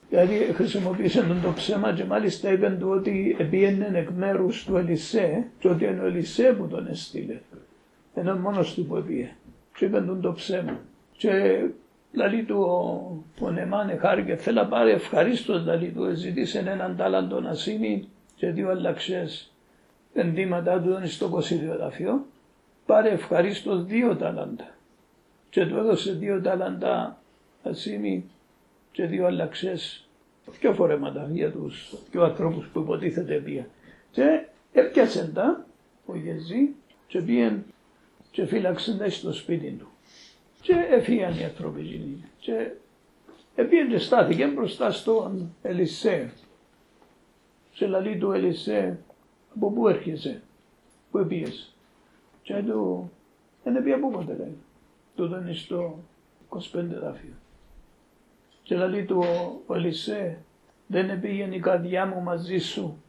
Δηλαδή 0.09 0.35
χρησιμοποίησε 0.53 1.21
τον 1.21 1.41
το 1.41 1.53
ψέμα 1.53 1.93
και 1.93 2.03
μάλιστα 2.05 2.51
είπε 2.51 2.69
του 2.79 2.89
ότι 2.89 3.35
επίενε 3.39 3.91
εκ 3.93 4.09
μέρους 4.09 4.63
του 4.65 4.75
Ελισέ 4.77 5.47
και 5.59 5.67
ότι 5.67 5.85
είναι 5.85 6.01
ο 6.01 6.05
Ελισέ 6.05 6.55
που 6.57 6.67
τον 6.67 6.87
έστειλε. 6.87 7.39
Ενώ 8.13 8.35
μόνος 8.35 8.73
του 8.73 8.85
που 8.85 8.95
επίε. 8.95 9.29
Και 9.77 9.85
είπε 9.85 10.01
τον 10.01 10.21
το 10.21 10.33
ψέμα. 10.33 10.79
Και 11.17 11.61
δηλαδή 12.11 12.43
του 12.43 12.59
ο, 12.59 13.45
ο 13.45 13.51
Νεμάνε 13.51 13.95
χάρηκε 13.95 14.35
θέλει 14.35 14.55
να 14.55 14.65
πάρει 14.67 14.91
ευχαρίστως 14.91 15.63
δηλαδή 15.63 15.87
του 15.87 16.15
ζητήσε 16.15 16.59
έναν 16.59 16.95
τάλαντο 16.97 17.39
να 17.39 17.53
σύνει 17.53 18.07
και 18.35 18.49
δύο 18.51 18.69
αλλαξές 18.69 19.51
ενδύματα 20.13 20.81
του 20.81 20.89
ήταν 20.89 21.07
στο 21.07 21.29
δαφείο. 21.79 22.25
Πάρε 22.85 23.09
ευχαρίστως 23.09 23.85
δύο 23.85 24.15
τάλαντα. 24.15 24.67
Και 25.49 25.65
του 25.65 25.77
έδωσε 25.77 26.11
δύο 26.11 26.41
τάλαντα 26.41 27.17
ασήμι 27.63 28.25
και 28.97 29.05
δύο 29.05 29.25
αλλαξές, 29.25 30.07
πιο 30.59 30.73
φορέματα 30.73 31.29
για 31.31 31.51
τους 31.51 31.93
πιο 32.11 32.23
ανθρώπους 32.23 32.67
που 32.67 32.79
υποτίθεται 32.79 33.35
πια. 33.35 33.67
Και 34.11 34.45
έπιασε 34.71 35.31
τα 35.33 35.65
ο 36.05 36.15
Γεζή 36.15 36.75
και 37.07 37.21
πήγαν 37.21 37.65
και 38.31 38.45
φύλαξε 38.45 38.97
τα 38.97 39.09
στο 39.09 39.33
σπίτι 39.33 39.69
του. 39.71 39.87
Και 40.61 40.73
έφυγαν 40.89 41.39
οι 41.39 41.43
άνθρωποι 41.43 42.23
Και 42.39 42.71
επήγαν 43.55 43.89
και 43.89 43.97
στάθηκε 43.97 44.47
μπροστά 44.47 44.91
στον 44.91 45.55
Ελισέ. 45.61 46.33
Σε 47.73 47.87
λαλή 47.87 48.17
του 48.17 48.31
Ελισέ, 48.31 48.99
από 49.55 49.71
πού 49.71 49.87
έρχεσαι, 49.87 50.41
πού 51.11 51.17
επίες. 51.17 51.75
Και 52.41 52.63
του, 52.65 53.11
δεν 53.63 53.75
επία 53.75 53.99
πού 53.99 54.11
ποτέ 54.11 54.35
λέει. 54.39 54.57
Τούτο 55.15 55.37
είναι 55.37 55.53
στο 55.53 55.99
25 56.49 56.59
δάφιο. 57.01 57.33
Και 58.67 58.75
λέει 58.75 59.03
του 59.03 59.23
ο 59.67 59.75
Ελισέ, 59.75 60.37
δεν 60.87 61.19
πήγαινε 61.19 61.55
η 61.55 61.59
καρδιά 61.59 62.05
μου 62.05 62.21
μαζί 62.21 62.57
σου 62.57 63.03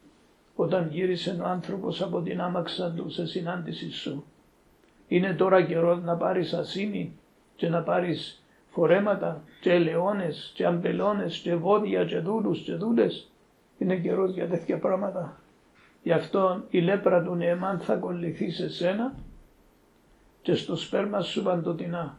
όταν 0.56 0.88
γύρισε 0.90 1.38
ο 1.42 1.44
άνθρωπος 1.44 2.02
από 2.02 2.20
την 2.20 2.40
άμαξα 2.40 2.92
του 2.96 3.10
σε 3.10 3.26
συνάντηση 3.26 3.90
σου. 3.90 4.24
Είναι 5.08 5.32
τώρα 5.32 5.62
καιρό 5.62 5.94
να 5.96 6.16
πάρεις 6.16 6.52
ασύνη 6.52 7.12
και 7.56 7.68
να 7.68 7.82
πάρεις 7.82 8.42
φορέματα 8.70 9.42
και 9.60 9.72
ελαιώνες 9.72 10.52
και 10.54 10.66
αμπελώνες 10.66 11.38
και 11.38 11.54
βόδια 11.54 12.04
και 12.04 12.18
δούλους 12.18 12.60
και 12.60 12.74
δούλες. 12.74 13.30
Είναι 13.78 13.96
καιρός 13.96 14.32
για 14.32 14.48
τέτοια 14.48 14.78
πράγματα. 14.78 15.40
Γι' 16.02 16.12
αυτό 16.12 16.64
η 16.70 16.80
λέπρα 16.80 17.22
του 17.22 17.34
Νεεμάν 17.34 17.78
θα 17.78 17.94
κολληθεί 17.94 18.50
σε 18.50 18.70
σένα 18.70 19.14
και 20.42 20.54
στο 20.54 20.76
σπέρμα 20.76 21.20
σου 21.20 21.42
παντοτινά 21.42 22.18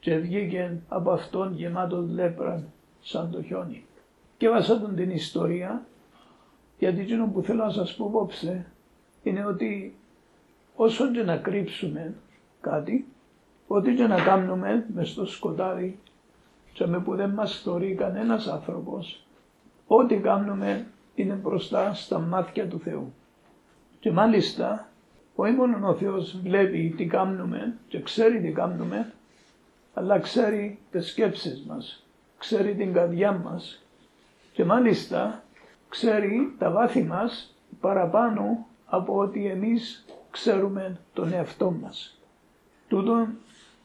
και 0.00 0.16
βγήκε 0.16 0.80
από 0.88 1.10
αυτόν 1.10 1.54
γεμάτος 1.54 2.10
λέπρα 2.10 2.64
σαν 3.00 3.30
το 3.30 3.42
χιόνι. 3.42 3.84
Και 4.36 4.48
βάσα 4.48 4.80
τον 4.80 4.94
την 4.94 5.10
ιστορία 5.10 5.84
γιατί 6.78 7.00
εκείνο 7.00 7.26
που 7.26 7.42
θέλω 7.42 7.64
να 7.64 7.70
σας 7.70 7.94
πω 7.94 8.06
απόψε 8.06 8.66
είναι 9.22 9.44
ότι 9.44 9.94
όσο 10.74 11.10
και 11.10 11.22
να 11.22 11.36
κρύψουμε 11.36 12.14
κάτι, 12.60 13.06
ό,τι 13.66 13.94
και 13.94 14.06
να 14.06 14.22
κάνουμε 14.22 14.86
μες 14.94 15.08
στο 15.08 15.26
σκοτάδι 15.26 15.98
και 16.72 16.86
με 16.86 17.00
που 17.00 17.16
δεν 17.16 17.30
μας 17.30 17.60
θεωρεί 17.64 17.94
κανένας 17.94 18.46
άνθρωπος, 18.46 19.26
ό,τι 19.86 20.16
κάνουμε 20.16 20.86
είναι 21.14 21.34
μπροστά 21.34 21.94
στα 21.94 22.18
μάτια 22.18 22.68
του 22.68 22.78
Θεού. 22.78 23.12
Και 24.00 24.10
μάλιστα, 24.10 24.88
όχι 25.34 25.52
μόνο 25.52 25.88
ο 25.88 25.94
Θεός 25.94 26.40
βλέπει 26.42 26.94
τι 26.96 27.06
κάνουμε 27.06 27.74
και 27.88 28.00
ξέρει 28.00 28.40
τι 28.40 28.52
κάνουμε, 28.52 29.12
αλλά 29.94 30.18
ξέρει 30.18 30.78
τις 30.90 31.06
σκέψεις 31.06 31.62
μας, 31.66 32.04
ξέρει 32.38 32.74
την 32.74 32.92
καρδιά 32.92 33.32
μας 33.32 33.82
και 34.52 34.64
μάλιστα 34.64 35.42
ξέρει 35.88 36.54
τα 36.58 36.70
βάθη 36.70 37.02
μας 37.02 37.54
παραπάνω 37.80 38.66
από 38.86 39.16
ότι 39.16 39.46
εμείς 39.46 40.04
ξέρουμε 40.30 41.00
τον 41.12 41.32
εαυτό 41.32 41.70
μας. 41.70 42.18
Τούτον 42.88 43.28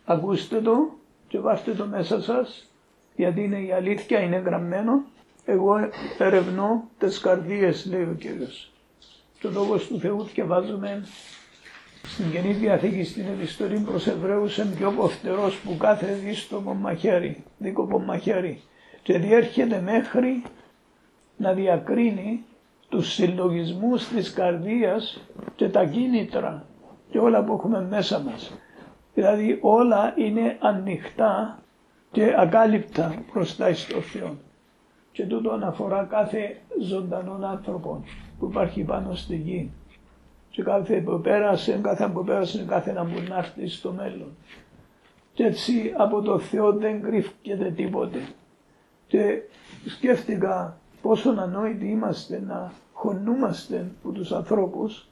ακούστε 0.06 0.62
το 0.62 0.90
και 1.28 1.40
βάστε 1.40 1.74
το 1.74 1.86
μέσα 1.86 2.22
σας 2.22 2.68
γιατί 3.16 3.44
είναι 3.44 3.60
η 3.60 3.72
αλήθεια, 3.72 4.20
είναι 4.20 4.38
γραμμένο. 4.38 5.04
Εγώ 5.46 5.76
ερευνώ 6.18 6.90
τις 6.98 7.20
καρδίες 7.20 7.86
λέει 7.86 8.02
ο 8.02 8.16
Κύριος. 8.20 8.72
Το 9.42 9.52
λόγο 9.52 9.78
του 9.78 10.00
Θεού 10.00 10.30
και 10.34 10.44
βάζουμε 10.44 11.04
στην 12.08 12.32
Καινή 12.32 12.54
Διαθήκη 12.54 13.04
στην 13.04 13.26
επιστολή 13.26 13.80
προς 13.80 14.08
Εβραίους 14.08 14.58
είναι 14.58 14.76
πιο 14.76 14.92
κοφτερός 14.92 15.58
που 15.60 15.78
κάθε 15.78 16.14
δίστομο 16.14 16.74
μαχαίρι, 16.74 17.44
δίκοπο 17.58 18.00
μαχαίρι 18.00 18.62
και 19.04 19.18
διέρχεται 19.18 19.82
μέχρι 19.82 20.44
να 21.38 21.54
διακρίνει 21.54 22.44
τους 22.90 23.14
συλλογισμούς 23.14 24.08
της 24.08 24.34
καρδίας 24.34 25.22
και 25.56 25.70
τα 25.70 25.86
κίνητρα 25.86 26.66
και 27.10 27.20
όλα 27.20 27.44
που 27.44 27.54
έχουμε 27.54 27.82
μέσα 27.90 28.20
μας. 28.20 28.54
Δηλαδή 29.14 29.58
όλα 29.62 30.14
είναι 30.18 30.58
ανοιχτά 30.60 31.60
και 32.12 32.34
ακάλυπτα 32.38 33.16
μπροστά 33.34 33.74
στο 33.74 34.02
Θεό. 34.02 34.36
Και 35.12 35.26
τούτο 35.26 35.52
αναφορά 35.52 36.08
κάθε 36.10 36.62
ζωντανό 36.82 37.40
άνθρωπο 37.46 38.04
που 38.40 38.46
υπάρχει 38.46 38.82
πάνω 38.84 39.16
στη 39.16 39.36
γη 39.36 39.72
και 40.56 40.64
κάθε 40.64 40.96
που 40.96 41.22
πέρασε, 41.22 41.80
κάθε 41.84 42.08
που 42.08 42.24
πέρασε, 42.24 42.66
κάθε 42.68 42.92
να 42.92 43.04
μπορεί 43.04 43.28
να 43.30 43.38
έρθει 43.38 43.68
στο 43.68 43.92
μέλλον. 43.92 44.36
Και 45.34 45.44
έτσι 45.44 45.94
από 45.98 46.22
το 46.22 46.40
Θεό 46.40 46.74
δεν 46.74 47.02
κρύφκεται 47.02 47.72
τίποτε. 47.72 48.20
Και 49.08 49.42
σκέφτηκα 49.86 50.78
πόσο 51.02 51.30
ανόητοι 51.30 51.86
είμαστε 51.86 52.44
να 52.48 52.72
χωνούμαστε 52.94 53.86
από 54.00 54.14
τους 54.14 54.32
ανθρώπους 54.32 55.08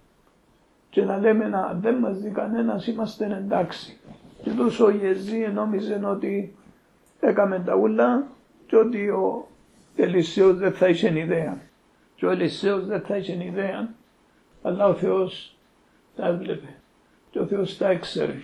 και 0.90 1.04
να 1.04 1.18
λέμε 1.18 1.48
να 1.48 1.78
δεν 1.82 1.96
μας 1.96 2.20
δει 2.20 2.30
κανένας 2.30 2.88
είμαστε 2.88 3.26
εντάξει. 3.26 4.00
Και 4.44 4.50
τόσο 4.50 4.86
ο 4.86 4.90
Ιεζή 4.90 5.48
νόμιζε 5.54 6.02
ότι 6.06 6.56
έκαμε 7.20 7.60
τα 7.66 7.76
ούλα 7.76 8.28
και 8.68 8.76
ότι 8.76 9.10
ο 9.10 9.48
Ελισέος 9.96 10.58
δεν 10.58 10.74
θα 10.74 10.88
είχε 10.88 11.20
ιδέα. 11.20 11.58
Και 12.16 12.26
ο 12.26 12.30
Ελισέος 12.30 12.86
δεν 12.86 13.02
θα 13.02 13.18
είχε 13.18 13.44
ιδέα 13.44 13.90
αλλά 14.64 14.88
ο 14.88 14.94
Θεός 14.94 15.56
τα 16.16 16.28
έβλεπε 16.28 16.76
και 17.30 17.40
ο 17.40 17.46
Θεός 17.46 17.78
τα 17.78 17.90
έξερε. 17.90 18.42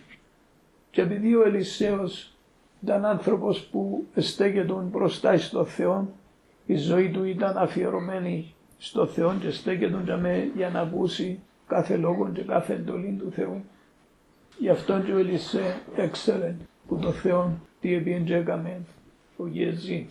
Και 0.92 1.02
επειδή 1.02 1.36
ο 1.36 1.44
Ελισέος 1.44 2.34
Ήταν 2.84 3.06
άνθρωπος 3.06 3.62
που 3.62 4.08
στέκεται 4.16 4.74
μπροστά 4.74 5.38
στο 5.38 5.66
Θεό, 5.66 6.14
η 6.66 6.76
ζωή 6.76 7.10
του 7.12 7.24
ήταν 7.24 7.58
αφιερωμένη 7.58 8.54
στο 8.78 9.06
Θεό 9.06 9.36
και 9.40 9.52
στέκεται 9.52 10.52
για 10.56 10.70
να 10.70 10.80
ακούσει 10.80 11.40
κάθε 11.68 11.98
λόγο 11.98 12.30
και 12.34 12.42
κάθε 12.42 12.74
εντολή 12.74 13.16
του 13.20 13.32
Θεού. 13.32 13.64
Γι' 14.60 14.70
αυτό 14.70 15.00
και 15.00 15.14
ο 15.14 15.18
Ελισέ 15.18 15.82
έξερε 15.96 16.56
που 16.88 16.98
το 16.98 17.12
Θεό 17.12 17.52
τι 17.82 17.94
έπιεν 17.94 18.26
ο 19.38 19.48
Γεζή 19.48 20.08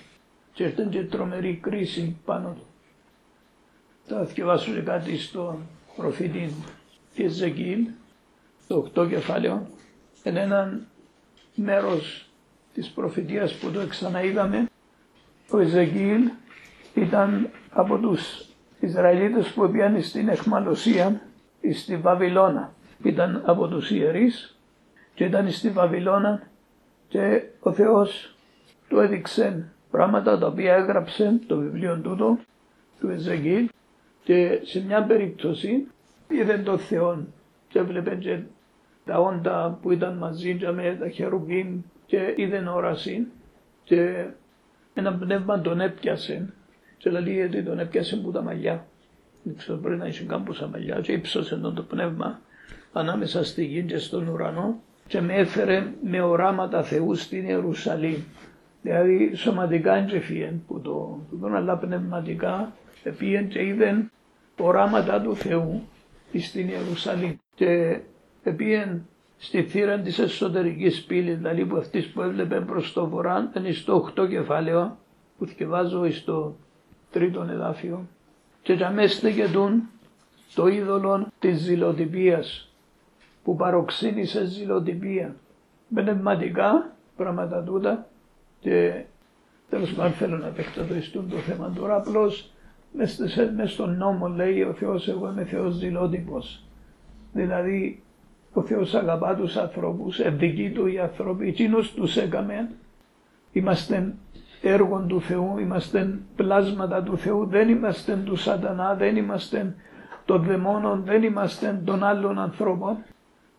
και 0.53 0.65
ήταν 0.65 0.91
και 0.91 1.05
τρομερή 1.05 1.59
κρίση 1.63 2.17
πάνω 2.25 2.49
του. 2.49 2.67
Θα 4.05 4.25
διαβάσω 4.25 4.73
και 4.73 4.81
κάτι 4.81 5.19
στο 5.19 5.59
προφήτη 5.99 6.55
Εζεκίλ, 7.17 7.87
το 8.67 8.91
8 8.95 9.09
κεφάλαιο, 9.09 9.67
εν 10.23 10.37
έναν 10.37 10.87
μέρος 11.55 12.29
της 12.75 12.89
προφητείας 12.89 13.55
που 13.55 13.71
το 13.71 13.87
ξαναείδαμε, 13.87 14.69
ο 15.51 15.59
Εζεκίλ 15.59 16.31
ήταν 16.95 17.51
από 17.71 17.99
τους 17.99 18.47
Ισραηλίτες 18.81 19.49
που 19.49 19.71
πήγαν 19.71 20.03
στην 20.03 20.29
εχμαλωσία 20.29 21.21
στη 21.75 21.97
Βαβυλώνα. 21.97 22.73
Ήταν 23.03 23.43
από 23.47 23.69
τους 23.69 23.91
ιερείς 23.91 24.57
και 25.15 25.25
ήταν 25.25 25.51
στη 25.51 25.71
Βαβυλώνα 25.71 26.43
και 27.09 27.43
ο 27.61 27.73
Θεός 27.73 28.35
του 28.89 28.99
έδειξε 28.99 29.73
πράγματα 29.91 30.39
τα 30.39 30.47
οποία 30.47 30.75
έγραψε 30.75 31.41
το 31.47 31.57
βιβλίο 31.57 32.01
τούτο 32.03 32.39
του 33.01 33.09
Εζεγγίλ 33.09 33.69
και 34.29 34.61
σε 34.63 34.85
μια 34.85 35.03
περίπτωση 35.03 35.87
είδε 36.29 36.59
το 36.59 36.79
Θεό 36.79 37.27
και 37.69 37.79
έβλεπε 37.79 38.15
και 38.15 38.39
τα 39.05 39.21
όντα 39.21 39.79
που 39.83 39.93
ήταν 39.93 40.17
μαζί 40.17 40.57
και 40.57 40.71
με 40.71 40.97
τα 41.01 41.09
χερουβίν 41.09 41.85
και 42.07 42.35
είδε 42.37 42.69
όραση 42.69 43.27
και 43.85 44.25
ένα 44.95 45.15
πνεύμα 45.15 45.61
τον 45.61 45.81
έπιασε 45.81 46.53
και 46.97 47.11
λέει 47.11 47.41
ότι 47.41 47.63
τον 47.63 47.79
έπιασε 47.79 48.17
που 48.17 48.31
τα 48.31 48.43
μαλλιά. 48.43 48.87
Δεν 49.43 49.57
ξέρω 49.57 49.79
πρέπει 49.79 50.01
να 50.01 50.07
είσαι 50.07 50.25
κάμποσα 50.25 50.67
μαλλιά 50.67 51.01
και 51.01 51.13
ύψωσε 51.13 51.57
τον 51.57 51.75
το 51.75 51.83
πνεύμα 51.83 52.41
ανάμεσα 52.93 53.45
στη 53.45 53.65
γη 53.65 53.83
και 53.83 53.99
στον 53.99 54.29
ουρανό 54.29 54.81
και 55.07 55.21
με 55.21 55.35
έφερε 55.35 55.93
με 56.03 56.21
οράματα 56.21 56.83
Θεού 56.83 57.15
στην 57.15 57.49
Ιερουσαλήμ. 57.49 58.21
Δηλαδή 58.83 59.35
σωματικά 59.35 60.05
δεν 60.11 60.63
που 60.67 60.81
το, 60.81 61.21
το 61.41 61.47
αλλά 61.47 61.77
πνευματικά 61.77 62.73
επίεν 63.03 63.49
και 63.49 63.67
είδεν 63.67 64.11
οράματα 64.65 65.21
του 65.21 65.37
Θεού 65.37 65.83
στην 66.39 66.69
Ιερουσαλήμ. 66.69 67.37
Και 67.55 68.01
επίεν 68.43 69.07
στη 69.37 69.63
θύρα 69.63 69.99
της 69.99 70.19
εσωτερικής 70.19 71.05
πύλης, 71.05 71.37
δηλαδή 71.37 71.65
που 71.65 71.77
αυτής 71.77 72.07
που 72.07 72.23
έβλεπε 72.23 72.61
προς 72.61 72.93
το 72.93 73.09
βορρά, 73.09 73.49
ήταν 73.51 73.73
στο 73.73 74.13
8 74.17 74.29
κεφάλαιο 74.29 74.99
που 75.39 75.47
θυκευάζω 75.47 76.11
στο 76.11 76.57
τρίτο 77.11 77.47
εδάφιο. 77.51 78.07
Και 78.63 78.73
για 78.73 78.91
μέσα 78.91 79.29
το 80.55 80.67
είδωλο 80.67 81.27
της 81.39 81.59
ζηλοτυπίας 81.59 82.73
που 83.45 83.57
παροξύνησε 83.57 84.45
ζηλοτυπία. 84.45 85.35
Πνευματικά 85.95 86.97
πράγματα 87.17 87.63
τούτα 87.63 88.07
και 88.61 89.05
τέλος 89.71 89.93
πάντων 89.93 90.13
θέλω 90.13 90.37
να 90.39 90.47
επεκτατωιστούν 90.47 91.29
το 91.29 91.37
θέμα 91.37 91.73
τώρα 91.77 91.97
απλώς 91.97 92.53
μέσα 92.99 93.67
στον 93.67 93.97
νόμο 93.97 94.29
λέει 94.29 94.63
ο 94.63 94.73
Θεός 94.73 95.09
εγώ 95.09 95.29
είμαι 95.29 95.45
Θεός 95.45 95.75
ζηλότυπος. 95.75 96.65
Δηλαδή 97.33 98.03
ο 98.53 98.63
Θεός 98.63 98.95
αγαπά 98.95 99.35
τους 99.35 99.57
ανθρώπους, 99.57 100.21
ευδικεί 100.21 100.71
του 100.71 100.87
οι 100.87 100.99
άνθρωποι, 100.99 101.49
εκείνος 101.49 101.93
τους 101.93 102.17
έκαμε, 102.17 102.71
είμαστε 103.53 104.15
έργων 104.63 105.09
του 105.09 105.21
Θεού, 105.21 105.59
είμαστε 105.59 106.19
πλάσματα 106.37 107.03
του 107.03 107.19
Θεού, 107.19 107.47
δεν 107.47 107.69
είμαστε 107.69 108.19
του 108.25 108.37
σατανά, 108.37 108.95
δεν 108.95 109.17
είμαστε 109.17 109.75
των 110.25 110.43
δαιμόνων, 110.43 111.03
δεν 111.05 111.23
είμαστε 111.23 111.81
των 111.85 112.05
άλλων 112.05 112.39
ανθρώπων 112.39 112.97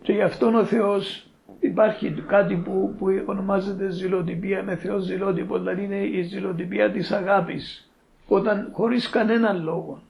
και 0.01 0.13
γι' 0.13 0.21
αυτόν 0.21 0.55
ο 0.55 0.63
Θεός 0.63 1.27
υπάρχει 1.59 2.11
κάτι 2.27 2.55
που, 2.55 2.95
που 2.97 3.07
ονομάζεται 3.25 3.89
ζηλοτυπία 3.89 4.63
με 4.63 4.75
Θεός 4.75 5.03
ζηλότυπο, 5.03 5.57
δηλαδή 5.57 5.83
είναι 5.83 5.99
η 6.03 6.21
ζηλοτυπία 6.21 6.91
της 6.91 7.11
αγάπης. 7.11 7.88
Όταν 8.31 8.69
χωρίς 8.71 9.09
κανέναν 9.09 9.63
λόγο, 9.63 10.01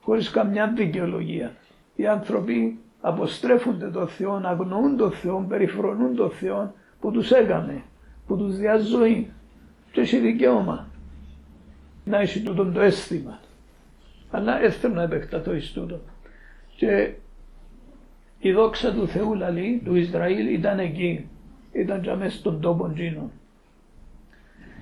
χωρίς 0.00 0.30
καμιά 0.30 0.72
δικαιολογία, 0.76 1.54
οι 1.96 2.06
άνθρωποι 2.06 2.78
αποστρέφονται 3.00 3.90
το 3.90 4.06
Θεό, 4.06 4.40
αγνοούν 4.44 4.96
το 4.96 5.10
Θεό, 5.10 5.46
περιφρονούν 5.48 6.14
το 6.16 6.28
Θεό 6.28 6.74
που 7.00 7.10
τους 7.10 7.30
έκαμε, 7.30 7.82
που 8.26 8.36
τους 8.36 8.56
διάζει 8.56 8.86
ζωή 8.86 9.30
και 9.92 10.00
έχει 10.00 10.18
δικαίωμα 10.18 10.86
να 12.04 12.18
έχει 12.18 12.40
τούτο 12.40 12.64
το 12.64 12.80
αίσθημα. 12.80 13.40
Αλλά 14.30 14.62
έθελα 14.62 14.94
να 14.94 15.02
επεκταθώ 15.02 15.54
εις 15.54 15.72
τούτο. 15.72 16.00
Και 16.76 17.12
η 18.38 18.52
δόξα 18.52 18.92
του 18.92 19.08
Θεού 19.08 19.34
λαλή, 19.34 19.82
του 19.84 19.94
Ισραήλ 19.94 20.54
ήταν 20.54 20.78
εκεί. 20.78 21.28
Ήταν 21.72 22.00
και 22.00 22.14
μέσα 22.14 22.36
στον 22.36 22.60
τόπο 22.60 22.92
τζίνο. 22.94 23.30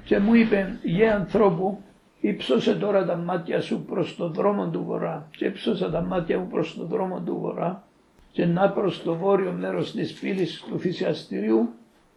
Και 0.04 0.18
μου 0.18 0.34
είπε, 0.34 0.78
γε 0.82 1.10
ανθρώπου, 1.10 1.82
ύψωσε 2.20 2.74
τώρα 2.74 3.04
τα 3.04 3.16
μάτια 3.16 3.60
σου 3.60 3.84
προς 3.84 4.16
το 4.16 4.28
δρόμο 4.28 4.68
του 4.68 4.84
βορρά. 4.84 5.28
Και 5.36 5.44
ύψωσα 5.44 5.90
τα 5.90 6.00
μάτια 6.00 6.38
μου 6.38 6.46
προς 6.46 6.76
το 6.76 6.84
δρόμο 6.84 7.20
του 7.20 7.38
βορρά 7.40 7.82
και 8.32 8.46
να 8.46 8.70
προς 8.70 9.02
το 9.02 9.14
βόρειο 9.14 9.52
μέρος 9.52 9.92
της 9.92 10.12
πύλης 10.12 10.64
του 10.68 10.78
θυσιαστηρίου 10.78 11.68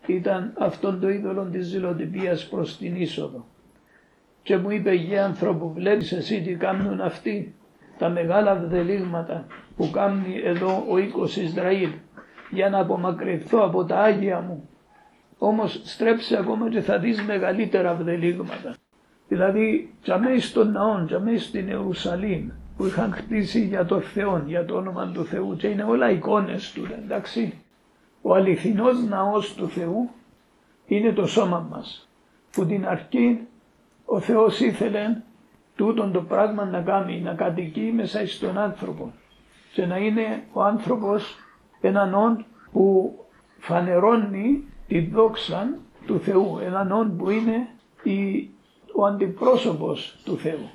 ήταν 0.08 0.54
αυτόν 0.58 1.00
το 1.00 1.10
είδωλο 1.10 1.44
της 1.52 1.66
ζηλοτυπίας 1.66 2.48
προς 2.48 2.78
την 2.78 2.96
είσοδο. 2.96 3.46
Και 4.44 4.58
μου 4.58 4.70
είπε 4.70 4.94
γε 4.94 5.20
ανθρώπου 5.20 5.74
βλέπεις 5.74 6.12
εσύ 6.12 6.42
τι 6.42 6.56
κάνουν 6.56 7.02
αυτοί 7.02 7.56
τα 7.98 8.10
μεγάλα 8.10 8.56
βδελίγματα 8.56 9.46
που 9.76 9.90
κάνει 9.92 10.42
εδώ 10.44 10.86
ο 10.90 10.98
οίκος 10.98 11.36
Ισραήλ 11.38 11.90
για 12.52 12.70
να 12.70 12.80
απομακρυνθώ 12.80 13.60
από 13.64 13.86
τα 13.86 14.00
Άγια 14.00 14.40
μου. 14.40 14.70
Όμως 15.38 15.82
στρέψε 15.84 16.38
ακόμα 16.38 16.70
και 16.70 16.82
θα 16.82 17.00
δεις 17.00 17.22
μεγαλύτερα 17.22 17.94
βδελίγματα. 17.96 18.76
Δηλαδή 19.32 19.94
τζαμί 20.02 20.40
στον 20.40 20.72
ναό, 20.72 21.06
τζαμί 21.06 21.38
στην 21.38 21.68
Ιερουσαλήμ 21.68 22.50
που 22.78 22.86
είχαν 22.86 23.14
χτίσει 23.14 23.66
για 23.66 23.86
το 23.86 24.00
Θεό, 24.00 24.44
για 24.46 24.66
το 24.66 24.76
όνομα 24.76 25.12
του 25.14 25.26
Θεού 25.26 25.56
και 25.56 25.68
είναι 25.68 25.84
όλα 25.84 26.12
εικόνες 26.12 26.72
του 26.72 26.88
εντάξει. 27.04 27.54
Ο 28.22 28.36
αληθινός 28.36 29.04
ναός 29.04 29.56
του 29.56 29.68
Θεού 29.68 30.10
είναι 30.86 31.12
το 31.12 31.28
σώμα 31.28 31.68
μας 31.72 32.10
που 32.52 32.66
την 32.66 32.88
αρχή 32.88 33.48
ο 34.06 34.20
Θεός 34.20 34.60
ήθελε 34.60 35.22
τούτον 35.76 36.12
το 36.12 36.22
πράγμα 36.22 36.66
να 36.66 36.82
κάνει, 36.82 37.22
να 37.22 37.34
κατοικεί 37.34 37.92
μέσα 37.96 38.28
στον 38.28 38.58
άνθρωπο 38.58 39.14
και 39.74 39.86
να 39.86 39.98
είναι 39.98 40.44
ο 40.54 40.64
άνθρωπος 40.64 41.38
έναν 41.82 42.14
όν 42.14 42.46
που 42.72 43.16
φανερώνει 43.60 44.64
τη 44.88 45.00
δόξα 45.00 45.70
του 46.06 46.20
Θεού, 46.20 46.60
έναν 46.64 46.92
όν 46.92 47.18
που 47.18 47.30
είναι 47.30 47.68
η, 48.04 48.50
ο 48.96 49.06
αντιπρόσωπος 49.06 50.18
του 50.24 50.38
Θεού. 50.38 50.70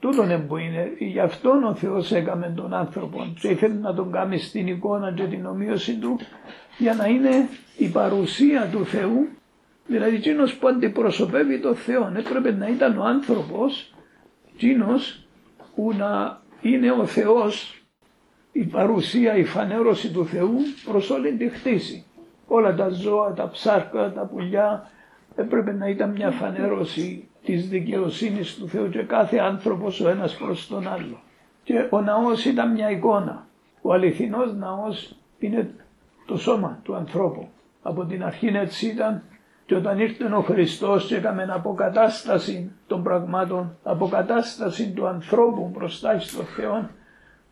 Τούτον 0.00 0.46
που 0.46 0.56
είναι, 0.56 0.92
γι' 0.98 1.20
αυτόν 1.20 1.64
ο 1.64 1.74
Θεός 1.74 2.12
έκαμε 2.12 2.52
τον 2.56 2.74
άνθρωπο 2.74 3.26
και 3.40 3.48
ήθελε 3.48 3.74
να 3.74 3.94
τον 3.94 4.12
κάνει 4.12 4.38
στην 4.38 4.66
εικόνα 4.66 5.12
και 5.12 5.24
την 5.24 5.46
ομοίωση 5.46 5.98
του 5.98 6.18
για 6.78 6.94
να 6.94 7.06
είναι 7.06 7.48
η 7.76 7.88
παρουσία 7.88 8.68
του 8.72 8.84
Θεού, 8.84 9.28
δηλαδή 9.86 10.16
εκείνος 10.16 10.54
που 10.54 10.68
αντιπροσωπεύει 10.68 11.60
το 11.60 11.74
Θεό. 11.74 12.12
Έπρεπε 12.16 12.52
να 12.52 12.68
ήταν 12.68 12.98
ο 12.98 13.04
άνθρωπος 13.04 13.94
εκείνος 14.54 15.26
που 15.74 15.92
να 15.98 16.40
είναι 16.60 16.90
ο 16.90 17.06
Θεός 17.06 17.82
η 18.52 18.64
παρουσία, 18.64 19.36
η 19.36 19.44
φανέρωση 19.44 20.10
του 20.12 20.26
Θεού 20.26 20.54
προς 20.84 21.10
όλη 21.10 21.32
τη 21.32 21.48
χτίση. 21.48 22.04
Όλα 22.46 22.74
τα 22.74 22.88
ζώα, 22.88 23.32
τα 23.32 23.48
ψάρκα, 23.48 24.12
τα 24.12 24.22
πουλιά 24.22 24.90
έπρεπε 25.34 25.72
να 25.72 25.88
ήταν 25.88 26.10
μια 26.10 26.30
φανέρωση 26.30 27.28
της 27.44 27.68
δικαιοσύνης 27.68 28.54
του 28.54 28.68
Θεού 28.68 28.88
και 28.88 29.02
κάθε 29.02 29.38
άνθρωπος 29.38 30.00
ο 30.00 30.08
ένας 30.08 30.36
προς 30.36 30.66
τον 30.66 30.88
άλλο. 30.88 31.20
Και 31.64 31.86
ο 31.90 32.00
ναός 32.00 32.44
ήταν 32.44 32.72
μια 32.72 32.90
εικόνα. 32.90 33.46
Ο 33.82 33.92
αληθινός 33.92 34.54
ναός 34.54 35.16
είναι 35.38 35.74
το 36.26 36.36
σώμα 36.38 36.80
του 36.82 36.94
ανθρώπου. 36.94 37.48
Από 37.82 38.04
την 38.04 38.24
αρχή 38.24 38.46
έτσι 38.46 38.86
ήταν 38.86 39.22
και 39.66 39.74
όταν 39.74 39.98
ήρθε 39.98 40.24
ο 40.24 40.40
Χριστός 40.40 41.06
και 41.06 41.16
έκαμε 41.16 41.46
αποκατάσταση 41.50 42.70
των 42.86 43.02
πραγμάτων, 43.02 43.76
αποκατάσταση 43.82 44.90
του 44.90 45.06
ανθρώπου 45.06 45.70
μπροστά 45.74 46.18
στο 46.18 46.42
Θεό, 46.42 46.88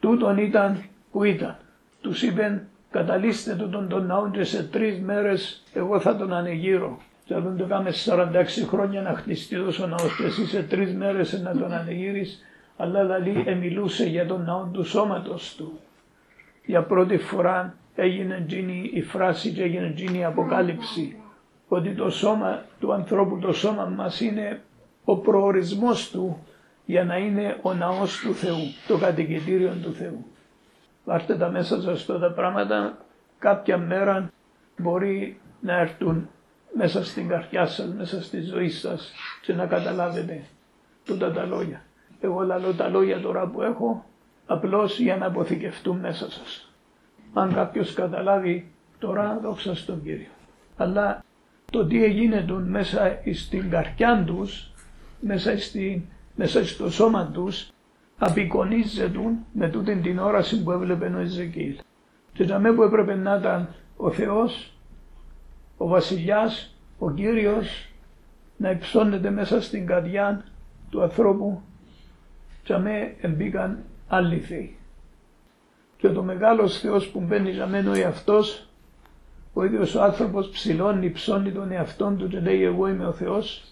τούτον 0.01 0.39
ήταν 0.39 0.85
που 1.13 1.25
ήταν. 1.25 1.57
Τους 2.01 2.23
είπε 2.23 2.67
καταλήστε 2.91 3.55
τον 3.55 3.89
τον 3.89 4.07
ναό 4.07 4.31
και 4.31 4.45
σε 4.45 4.63
τρεις 4.63 5.01
μέρες 5.01 5.63
εγώ 5.73 6.01
θα 6.01 6.17
τον 6.17 6.33
ανεγείρω. 6.33 6.99
Και 7.25 7.35
δεν 7.35 7.57
το 7.57 7.65
κάμε 7.65 7.93
46 8.05 8.67
χρόνια 8.69 9.03
να 9.03 9.15
χτιστεί 9.15 9.57
τόσο 9.57 9.87
ναός 9.87 10.17
και 10.17 10.25
εσύ 10.25 10.47
σε 10.47 10.63
τρεις 10.63 10.95
μέρες 10.95 11.41
να 11.41 11.57
τον 11.57 11.73
ανεγείρεις, 11.73 12.43
αλλά 12.77 13.03
δηλαδή 13.03 13.43
εμιλούσε 13.47 14.05
για 14.05 14.27
τον 14.27 14.45
ναό 14.45 14.69
του 14.73 14.85
σώματος 14.85 15.55
του. 15.57 15.79
Για 16.67 16.83
πρώτη 16.83 17.17
φορά 17.17 17.75
έγινε 17.95 18.37
εκείνη 18.37 18.91
η 18.95 19.03
φράση 19.03 19.53
και 19.53 19.63
έγινε 19.63 19.87
εκείνη 19.87 20.19
η 20.19 20.25
αποκάλυψη 20.25 21.17
ότι 21.69 21.95
το 21.95 22.11
σώμα 22.11 22.65
του 22.81 22.93
ανθρώπου, 22.93 23.39
το 23.39 23.53
σώμα 23.53 23.85
μας 23.85 24.21
είναι 24.21 24.61
ο 25.05 25.17
προορισμός 25.17 26.11
του 26.11 26.47
για 26.85 27.05
να 27.05 27.17
είναι 27.17 27.59
ο 27.63 27.73
ναός 27.75 28.19
του 28.19 28.35
Θεού, 28.35 28.73
το 28.89 28.99
κατοικητήριο 28.99 29.73
του 29.83 29.93
Θεού. 29.93 30.25
Βάρτε 31.05 31.37
τα 31.37 31.51
μέσα 31.51 31.83
σας 31.83 32.01
αυτά 32.01 32.19
τα 32.19 32.33
πράγματα, 32.33 32.99
κάποια 33.39 33.79
μέρα 33.79 34.31
μπορεί 34.79 35.41
να 35.61 35.79
έρθουν 35.79 36.29
μέσα 36.77 37.05
στην 37.05 37.29
καρδιά 37.29 37.67
σας, 37.67 37.95
μέσα 37.95 38.23
στη 38.23 38.41
ζωή 38.41 38.69
σας 38.71 39.13
και 39.43 39.53
να 39.53 39.67
καταλάβετε 39.67 40.43
τούτα 41.05 41.33
τα 41.33 41.45
λόγια. 41.45 41.83
Εγώ 42.21 42.41
λαλώ 42.43 42.73
τα 42.73 42.89
λόγια 42.89 43.21
τώρα 43.21 43.47
που 43.47 43.63
έχω 43.63 44.05
απλώς 44.47 44.99
για 44.99 45.17
να 45.17 45.27
αποθηκευτούν 45.27 45.99
μέσα 45.99 46.31
σας. 46.31 46.73
Αν 47.33 47.55
κάποιος 47.55 47.93
καταλάβει 47.93 48.71
τώρα 48.99 49.39
δόξα 49.43 49.75
στον 49.75 50.03
Κύριο. 50.03 50.31
Αλλά 50.77 51.25
το 51.71 51.87
τι 51.87 52.05
έγινε 52.05 52.45
μέσα 52.67 53.19
στην 53.35 53.71
καρδιά 53.71 54.23
τους, 54.27 54.71
μέσα, 55.21 55.59
στη, 55.59 56.09
μέσα 56.35 56.67
στο 56.67 56.91
σώμα 56.91 57.27
τους, 57.27 57.73
απεικονίζεται 58.19 59.21
με 59.53 59.69
τούτη 59.69 59.97
την 59.97 60.19
όραση 60.19 60.63
που 60.63 60.71
έβλεπε 60.71 61.13
ο 61.17 61.19
Εζεκίλ. 61.19 61.77
Και 62.33 62.45
τα 62.45 62.73
που 62.75 62.83
έπρεπε 62.83 63.15
να 63.15 63.37
ήταν 63.37 63.69
ο 63.97 64.11
Θεός, 64.11 64.73
ο 65.77 65.89
βασιλιάς, 65.89 66.75
ο 66.99 67.11
Κύριος, 67.11 67.89
να 68.57 68.71
υψώνεται 68.71 69.31
μέσα 69.31 69.63
στην 69.63 69.87
καρδιά 69.87 70.45
του 70.91 71.03
ανθρώπου 71.03 71.63
και 72.63 72.77
με 72.77 73.15
εμπήκαν 73.21 73.79
άλλοι 74.09 74.39
θεοί. 74.39 74.77
Και 75.97 76.09
το 76.09 76.23
μεγάλος 76.23 76.79
Θεός 76.79 77.09
που 77.09 77.21
μπαίνει 77.21 77.51
για 77.51 77.67
μένα 77.67 77.91
ο 77.91 77.95
εαυτός, 77.95 78.69
ο 79.53 79.65
ίδιος 79.65 79.95
ο 79.95 80.03
άνθρωπος 80.03 80.49
ψηλώνει, 80.49 81.11
ψώνει 81.11 81.53
τον 81.53 81.73
εαυτόν 81.73 82.19
του 82.19 82.29
και 82.29 82.41
λέει 82.41 82.63
εγώ 82.63 82.89
είμαι 82.89 83.07
ο 83.07 83.13
Θεός 83.13 83.65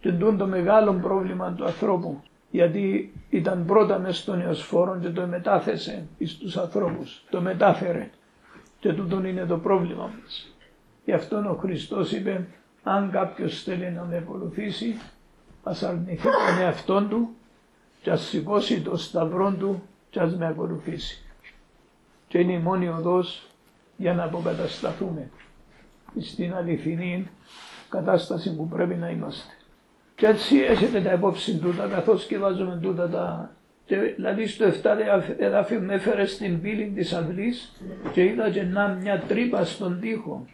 και 0.00 0.12
τούν 0.12 0.36
το 0.38 0.46
μεγάλο 0.46 0.92
πρόβλημα 0.92 1.52
του 1.52 1.64
ανθρώπου 1.64 2.22
γιατί 2.54 3.12
ήταν 3.30 3.64
πρώτα 3.64 3.98
μες 3.98 4.18
στον 4.18 4.40
Ιωσφόρο 4.40 4.98
και 4.98 5.08
το 5.08 5.26
μετάθεσε 5.26 6.06
εις 6.18 6.38
τους 6.38 6.56
ανθρώπους, 6.56 7.24
το 7.30 7.40
μετάφερε 7.40 8.10
και 8.78 8.92
τούτον 8.92 9.24
είναι 9.24 9.44
το 9.44 9.58
πρόβλημα 9.58 10.10
μας. 10.22 10.53
Γι' 11.04 11.12
αυτό 11.12 11.36
ο 11.36 11.54
Χριστός 11.54 12.12
είπε 12.12 12.46
αν 12.82 13.10
κάποιος 13.10 13.62
θέλει 13.62 13.90
να 13.90 14.02
με 14.04 14.16
ακολουθήσει 14.16 14.94
ας 15.62 15.82
αρνηθεί 15.82 16.22
τον 16.22 16.60
εαυτόν 16.60 17.08
του 17.08 17.34
και 18.02 18.10
ας 18.10 18.22
σηκώσει 18.22 18.80
το 18.80 18.96
σταυρό 18.96 19.54
του 19.58 19.82
και 20.10 20.20
ας 20.20 20.36
με 20.36 20.46
ακολουθήσει. 20.46 21.22
Και 22.28 22.38
είναι 22.38 22.52
η 22.52 22.58
μόνη 22.58 22.88
οδός 22.88 23.46
για 23.96 24.14
να 24.14 24.24
αποκατασταθούμε 24.24 25.30
στην 26.20 26.54
αληθινή 26.54 27.30
κατάσταση 27.88 28.56
που 28.56 28.68
πρέπει 28.68 28.94
να 28.94 29.10
είμαστε. 29.10 29.52
Και 30.14 30.26
έτσι 30.26 30.58
έχετε 30.58 31.00
τα 31.00 31.12
υπόψη 31.12 31.58
τούτα 31.58 31.86
καθώς 31.86 32.28
βάζουμε 32.40 32.78
τούτα 32.82 33.08
τα... 33.08 33.50
Και, 33.84 33.96
δηλαδή 33.96 34.46
στο 34.46 34.64
7 34.66 34.70
εδάφιο 35.38 35.80
με 35.80 35.94
έφερε 35.94 36.26
στην 36.26 36.60
πύλη 36.60 36.92
της 36.94 37.12
αυλής 37.12 37.72
και 38.12 38.24
είδα 38.24 38.50
και 38.50 38.62
να 38.62 38.88
μια 38.88 39.20
τρύπα 39.28 39.64
στον 39.64 40.00
τοίχο 40.00 40.46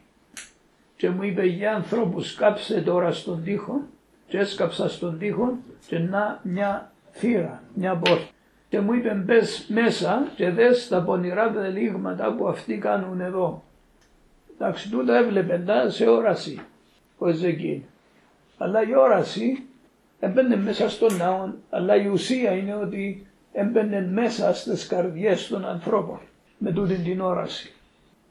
και 1.01 1.11
μου 1.11 1.23
είπε 1.23 1.45
για 1.45 1.75
ανθρώπους 1.75 2.35
κάψε 2.35 2.81
τώρα 2.81 3.13
στον 3.13 3.43
τοίχο 3.45 3.83
και 4.29 4.39
έσκαψα 4.39 4.89
στον 4.89 5.19
τοίχο 5.19 5.59
και 5.87 5.99
να 5.99 6.41
μια 6.43 6.93
θύρα, 7.13 7.63
μια 7.75 7.97
πόρτα. 7.97 8.29
Και 8.69 8.81
μου 8.81 8.93
είπε 8.93 9.15
μπες 9.15 9.67
μέσα 9.69 10.29
και 10.37 10.51
δες 10.51 10.89
τα 10.89 11.03
πονηρά 11.03 11.51
δελίγματα 11.51 12.35
που 12.35 12.49
αυτοί 12.49 12.79
κάνουν 12.79 13.21
εδώ. 13.21 13.63
Εντάξει 14.55 14.91
τούτα 14.91 15.17
έβλεπε 15.17 15.65
σε 15.89 16.09
όραση 16.09 16.61
ο 17.19 17.29
Εζεκίλ. 17.29 17.81
Αλλά 18.59 18.89
η 18.89 18.95
όραση 18.95 19.63
έμπαινε 20.21 20.57
μέσα 20.57 20.91
στον 20.91 21.17
ναό, 21.17 21.53
αλλά 21.71 21.97
η 21.97 22.07
ουσία 22.07 22.53
είναι 22.53 22.75
ότι 22.75 23.27
έμπαινε 23.53 24.09
μέσα 24.13 24.55
στις 24.55 24.87
καρδιές 24.87 25.49
των 25.49 25.65
ανθρώπων 25.65 26.21
με 26.59 26.73
τούτη 26.73 26.95
την 26.95 27.21
όραση. 27.21 27.73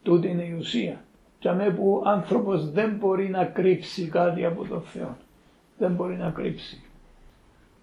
Τούτη 0.03 0.27
είναι 0.27 0.43
η 0.43 0.55
ουσία. 0.59 1.01
Και 1.39 1.49
αμέ 1.49 1.69
που 1.69 2.01
ο 2.05 2.09
άνθρωπος 2.09 2.71
δεν 2.71 2.95
μπορεί 2.99 3.29
να 3.29 3.45
κρύψει 3.45 4.07
κάτι 4.07 4.45
από 4.45 4.65
τον 4.65 4.81
Θεό. 4.81 5.17
Δεν 5.77 5.91
μπορεί 5.91 6.15
να 6.15 6.29
κρύψει. 6.29 6.81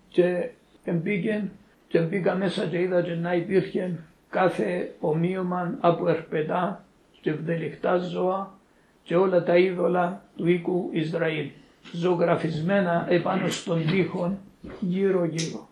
Και 0.08 0.50
εμπήκε 0.84 1.50
και 1.88 2.00
μπήκα 2.00 2.34
μέσα 2.34 2.66
και 2.66 2.80
είδα 2.80 3.02
και 3.02 3.14
να 3.14 3.34
υπήρχε 3.34 3.98
κάθε 4.30 4.94
ομοίωμα 5.00 5.74
από 5.80 6.08
ερπετά 6.08 6.84
και 7.20 7.32
βδελιχτά 7.32 7.96
ζώα 7.96 8.54
και 9.02 9.16
όλα 9.16 9.42
τα 9.42 9.56
είδωλα 9.56 10.22
του 10.36 10.48
οίκου 10.48 10.88
Ισραήλ 10.92 11.48
ζωγραφισμένα 11.92 13.06
επάνω 13.08 13.48
στον 13.48 13.86
τοίχο 13.86 14.38
γύρω 14.80 15.24
γύρω. 15.24 15.68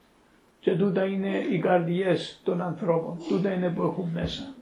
Και 0.60 0.76
τούτα 0.76 1.04
είναι 1.04 1.38
οι 1.50 1.58
καρδιές 1.58 2.40
των 2.44 2.62
ανθρώπων, 2.62 3.18
τούτα 3.28 3.52
είναι 3.52 3.68
που 3.68 3.82
έχουν 3.82 4.10
μέσα. 4.14 4.54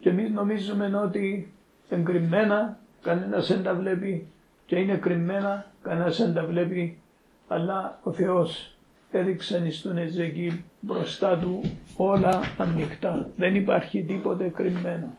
Και 0.00 0.08
εμείς 0.08 0.30
νομίζουμε 0.30 1.00
ότι 1.04 1.52
εγκριμμένα 1.88 2.78
κανένας 3.02 3.48
δεν 3.48 3.62
τα 3.62 3.74
βλέπει 3.74 4.26
και 4.66 4.76
είναι 4.76 4.96
κρυμμένα 4.96 5.66
κανένας 5.82 6.16
δεν 6.16 6.34
τα 6.34 6.44
βλέπει 6.44 6.98
αλλά 7.48 7.98
ο 8.02 8.12
Θεός 8.12 8.76
έδειξε 9.10 9.70
στον 9.70 9.98
Εζεκίλ 9.98 10.52
μπροστά 10.80 11.38
του 11.38 11.60
όλα 11.96 12.40
ανοιχτά. 12.58 13.28
Δεν 13.36 13.54
υπάρχει 13.54 14.02
τίποτε 14.02 14.48
κρυμμένο. 14.48 15.16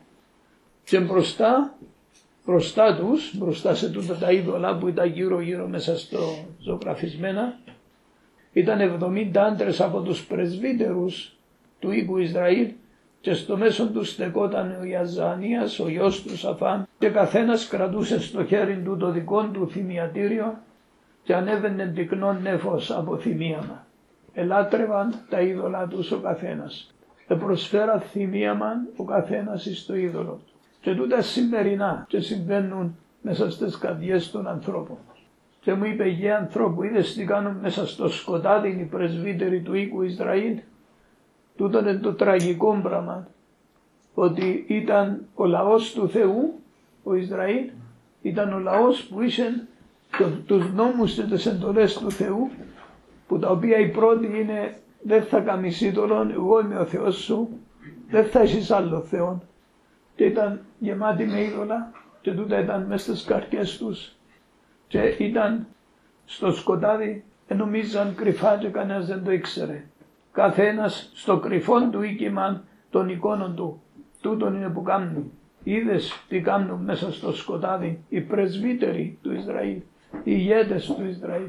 Και 0.84 1.00
μπροστά 1.00 1.78
μπροστά 2.48 2.96
τους, 2.96 3.38
μπροστά 3.38 3.76
σε 3.76 3.90
τούτα 3.90 4.18
τα 4.18 4.32
είδωλα 4.32 4.78
που 4.78 4.88
ήταν 4.88 5.10
γύρω 5.10 5.42
γύρω 5.42 5.68
μέσα 5.68 5.98
στο 5.98 6.20
ζωγραφισμένα, 6.60 7.60
ήταν 8.54 9.00
70 9.02 9.38
άντρες 9.38 9.82
από 9.82 10.02
τους 10.02 10.26
πρεσβύτερους 10.26 11.38
του 11.80 11.92
οίκου 11.92 12.18
Ισραήλ 12.18 12.72
και 13.28 13.34
στο 13.34 13.58
μέσο 13.58 13.88
του 13.88 14.04
στεκόταν 14.04 14.78
ο 14.82 14.84
Ιαζανίας, 14.84 15.80
ο 15.80 15.90
γιος 15.90 16.24
του 16.24 16.38
Σαφάν 16.38 16.88
και 17.00 17.10
καθένας 17.10 17.68
κρατούσε 17.68 18.22
στο 18.22 18.46
χέρι 18.46 18.82
του 18.86 18.98
το 18.98 19.12
δικό 19.12 19.44
του 19.44 19.70
θυμιατήριο 19.70 20.58
και 21.24 21.36
ανέβαινε 21.36 21.92
τυκνό 21.96 22.34
νέφος 22.34 22.92
από 22.92 23.18
θυμίαμα. 23.18 23.86
Ελάτρευαν 24.34 25.14
τα 25.30 25.42
είδωλα 25.42 25.88
τους 25.88 26.12
ο 26.12 26.20
καθένας. 26.20 26.94
Επροσφέρα 27.28 28.00
θυμίαμα 28.00 28.74
ο 28.96 29.04
καθένας 29.04 29.70
στο 29.76 29.96
είδωλο 29.96 30.40
του. 30.46 30.54
Και 30.82 30.96
τούτα 30.96 31.22
σημερινά 31.22 32.06
και 32.08 32.20
συμβαίνουν 32.20 32.98
μέσα 33.22 33.52
στις 33.52 33.78
καρδιές 33.78 34.32
των 34.32 34.48
ανθρώπων. 34.48 34.98
Και 35.62 35.74
μου 35.74 35.86
είπε 35.86 36.08
για 36.08 36.38
ανθρώπου 36.38 36.84
είδες 36.84 37.14
τι 37.14 37.26
κάνουν 37.26 37.56
μέσα 37.62 37.88
στο 37.88 38.10
σκοτάδι 38.10 38.70
οι 38.70 38.88
πρεσβύτεροι 38.92 39.62
του 39.62 39.74
οίκου 39.74 40.02
Ισραήλ; 40.02 40.58
Τούτο 41.58 41.80
είναι 41.80 41.94
το 41.94 42.14
τραγικό 42.14 42.80
πράγμα 42.84 43.28
ότι 44.14 44.66
ήταν 44.68 45.26
ο 45.36 45.46
λαός 45.46 45.94
του 45.94 46.10
Θεού, 46.10 46.54
ο 47.04 47.16
Ισραήλ, 47.16 47.70
ήταν 48.22 48.54
ο 48.54 48.60
λαός 48.60 49.04
που 49.04 49.22
είχε 49.22 49.68
τους 50.46 50.74
νόμους 50.74 51.14
και 51.14 51.22
τις 51.22 51.46
εντολές 51.46 51.98
του 51.98 52.12
Θεού 52.12 52.50
που 53.28 53.40
τα 53.40 53.50
οποία 53.50 53.78
η 53.78 53.90
πρώτη 53.90 54.26
είναι 54.26 54.78
δεν 55.02 55.24
θα 55.24 55.40
κάνεις 55.40 55.82
είδωλον, 55.82 56.32
εγώ 56.32 56.60
είμαι 56.60 56.80
ο 56.80 56.86
Θεός 56.86 57.16
σου, 57.16 57.50
δεν 58.10 58.26
θα 58.26 58.40
έχεις 58.40 58.72
άλλο 58.72 59.02
Θεό 59.02 59.42
και 60.16 60.24
ήταν 60.24 60.62
γεμάτοι 60.80 61.26
με 61.26 61.44
είδωλα 61.44 61.92
και 62.22 62.32
τούτα 62.32 62.60
ήταν 62.60 62.86
μέσα 62.86 63.16
στις 63.16 63.28
καρδιές 63.28 63.78
τους 63.78 64.16
και 64.88 65.00
ήταν 65.00 65.68
στο 66.26 66.52
σκοτάδι 66.52 67.24
νομίζαν 67.56 68.16
κρυφά 68.16 68.58
και 68.58 68.68
κανένας 68.68 69.08
δεν 69.08 69.24
το 69.24 69.32
ήξερε. 69.32 69.86
Καθένας 70.38 71.10
στο 71.14 71.40
κρυφόν 71.40 71.92
του 71.92 72.02
οίκημα 72.02 72.64
των 72.90 73.10
εικόνων 73.10 73.56
του. 73.56 73.82
Τούτον 74.22 74.56
είναι 74.56 74.70
που 74.70 74.82
κάνουν. 74.82 75.32
Είδες 75.64 76.24
τι 76.28 76.42
κάνουν 76.42 76.84
μέσα 76.84 77.12
στο 77.12 77.34
σκοτάδι 77.34 78.00
οι 78.10 78.22
πρεσβύτεροι 78.22 79.18
του 79.22 79.34
Ισραήλ, 79.34 79.76
οι 80.12 80.22
ηγέτες 80.24 80.86
του 80.86 81.06
Ισραήλ. 81.06 81.48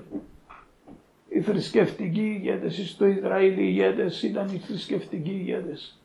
Οι 1.29 1.41
θρησκευτικοί 1.41 2.21
ηγέτες 2.21 2.91
στο 2.91 3.07
Ισραήλ, 3.07 3.53
οι 3.53 3.63
ηγέτες 3.63 4.23
ήταν 4.23 4.49
οι 4.55 4.59
θρησκευτικοί 4.59 5.31
ηγέτες. 5.31 6.01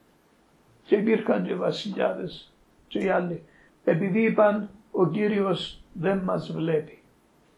Και 0.85 0.95
υπήρχαν 0.95 1.45
και 1.45 1.55
βασιλιάδες 1.55 2.53
και 2.87 2.99
οι 2.99 3.09
άλλοι. 3.09 3.43
Επειδή 3.83 4.21
είπαν 4.21 4.69
ο 4.91 5.07
Κύριος 5.07 5.83
δεν 5.93 6.17
μας 6.17 6.51
βλέπει. 6.51 7.01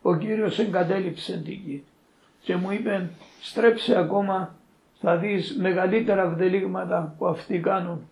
Ο 0.01 0.15
Κύριος 0.15 0.59
εγκατέλειψε 0.59 1.37
την 1.37 1.53
γη 1.53 1.83
και 2.41 2.55
μου 2.55 2.71
είπε 2.71 3.09
στρέψε 3.41 3.97
ακόμα 3.97 4.55
θα 5.07 5.17
δεις 5.17 5.57
μεγαλύτερα 5.59 6.29
βδελίγματα 6.29 7.15
που 7.17 7.27
αυτοί 7.27 7.59
κάνουν 7.59 8.09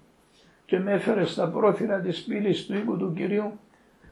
και 0.65 0.79
με 0.79 0.91
έφερες 0.91 1.31
στα 1.31 1.47
πρόθυρα 1.47 1.99
της 1.99 2.23
πύλης 2.23 2.65
του 2.65 2.73
οίκου 2.73 2.97
του 2.97 3.13
Κυρίου 3.15 3.59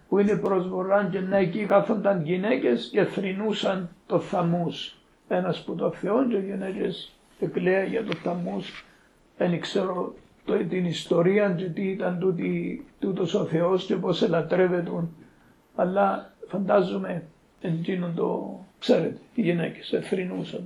που 0.10 0.20
είναι 0.20 0.36
προς 0.36 0.68
βορράν 0.68 1.10
και 1.10 1.20
να 1.20 1.38
εκεί 1.38 1.66
κάθονταν 1.66 2.24
γυναίκες 2.24 2.90
και 2.92 3.04
θρυνούσαν 3.04 3.90
το 4.06 4.20
θαμούς. 4.20 4.98
Ένας 5.28 5.64
που 5.64 5.76
το 5.76 5.92
Θεό 5.92 6.28
και 6.28 6.36
οι 6.36 6.46
γυναίκες 6.46 7.12
εκλαία 7.40 7.84
για 7.84 8.04
το 8.04 8.16
θαμούς. 8.16 8.86
Δεν 9.38 9.60
ξέρω 9.60 10.14
το, 10.46 10.58
την 10.66 10.86
ιστορία 10.86 11.50
και 11.50 11.66
τι 11.66 11.82
ήταν 11.82 12.20
τούτη, 12.20 12.86
τούτος 13.00 13.34
ο 13.34 13.46
Θεός 13.46 13.86
και 13.86 13.96
πώς 13.96 14.22
ελατρεύεται 14.22 14.92
αλλά 15.76 16.34
φαντάζομαι 16.48 17.24
εντύνον 17.62 18.16
το 18.16 18.60
ξέρετε, 18.80 19.18
οι 19.36 19.42
γυναίκες 19.42 19.94
εθρινούσαν. 19.94 20.64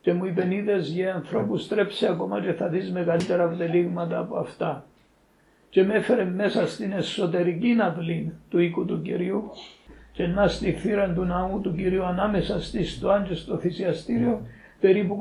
Και 0.00 0.12
μου 0.12 0.24
είπε 0.24 0.48
είδες 0.54 0.88
για 0.88 1.14
ανθρώπους 1.14 1.62
στρέψε 1.62 2.08
ακόμα 2.08 2.40
και 2.40 2.52
θα 2.52 2.68
δεις 2.68 2.92
μεγαλύτερα 2.92 3.48
βδελίγματα 3.48 4.18
από 4.18 4.36
αυτά. 4.36 4.84
Και 5.70 5.84
με 5.84 5.94
έφερε 5.94 6.24
μέσα 6.24 6.66
στην 6.66 6.92
εσωτερική 6.92 7.76
αυλή 7.80 8.32
του 8.48 8.58
οίκου 8.58 8.84
του 8.84 9.02
Κυρίου 9.02 9.50
και 10.12 10.26
να 10.26 10.48
στη 10.48 10.72
θύρα 10.72 11.12
του 11.12 11.24
ναού 11.24 11.60
του 11.60 11.74
Κυρίου 11.74 12.04
ανάμεσα 12.04 12.60
στη 12.60 12.84
στοάν 12.84 13.24
και 13.24 13.34
στο 13.34 13.56
θυσιαστήριο 13.56 14.46
περίπου 14.80 15.18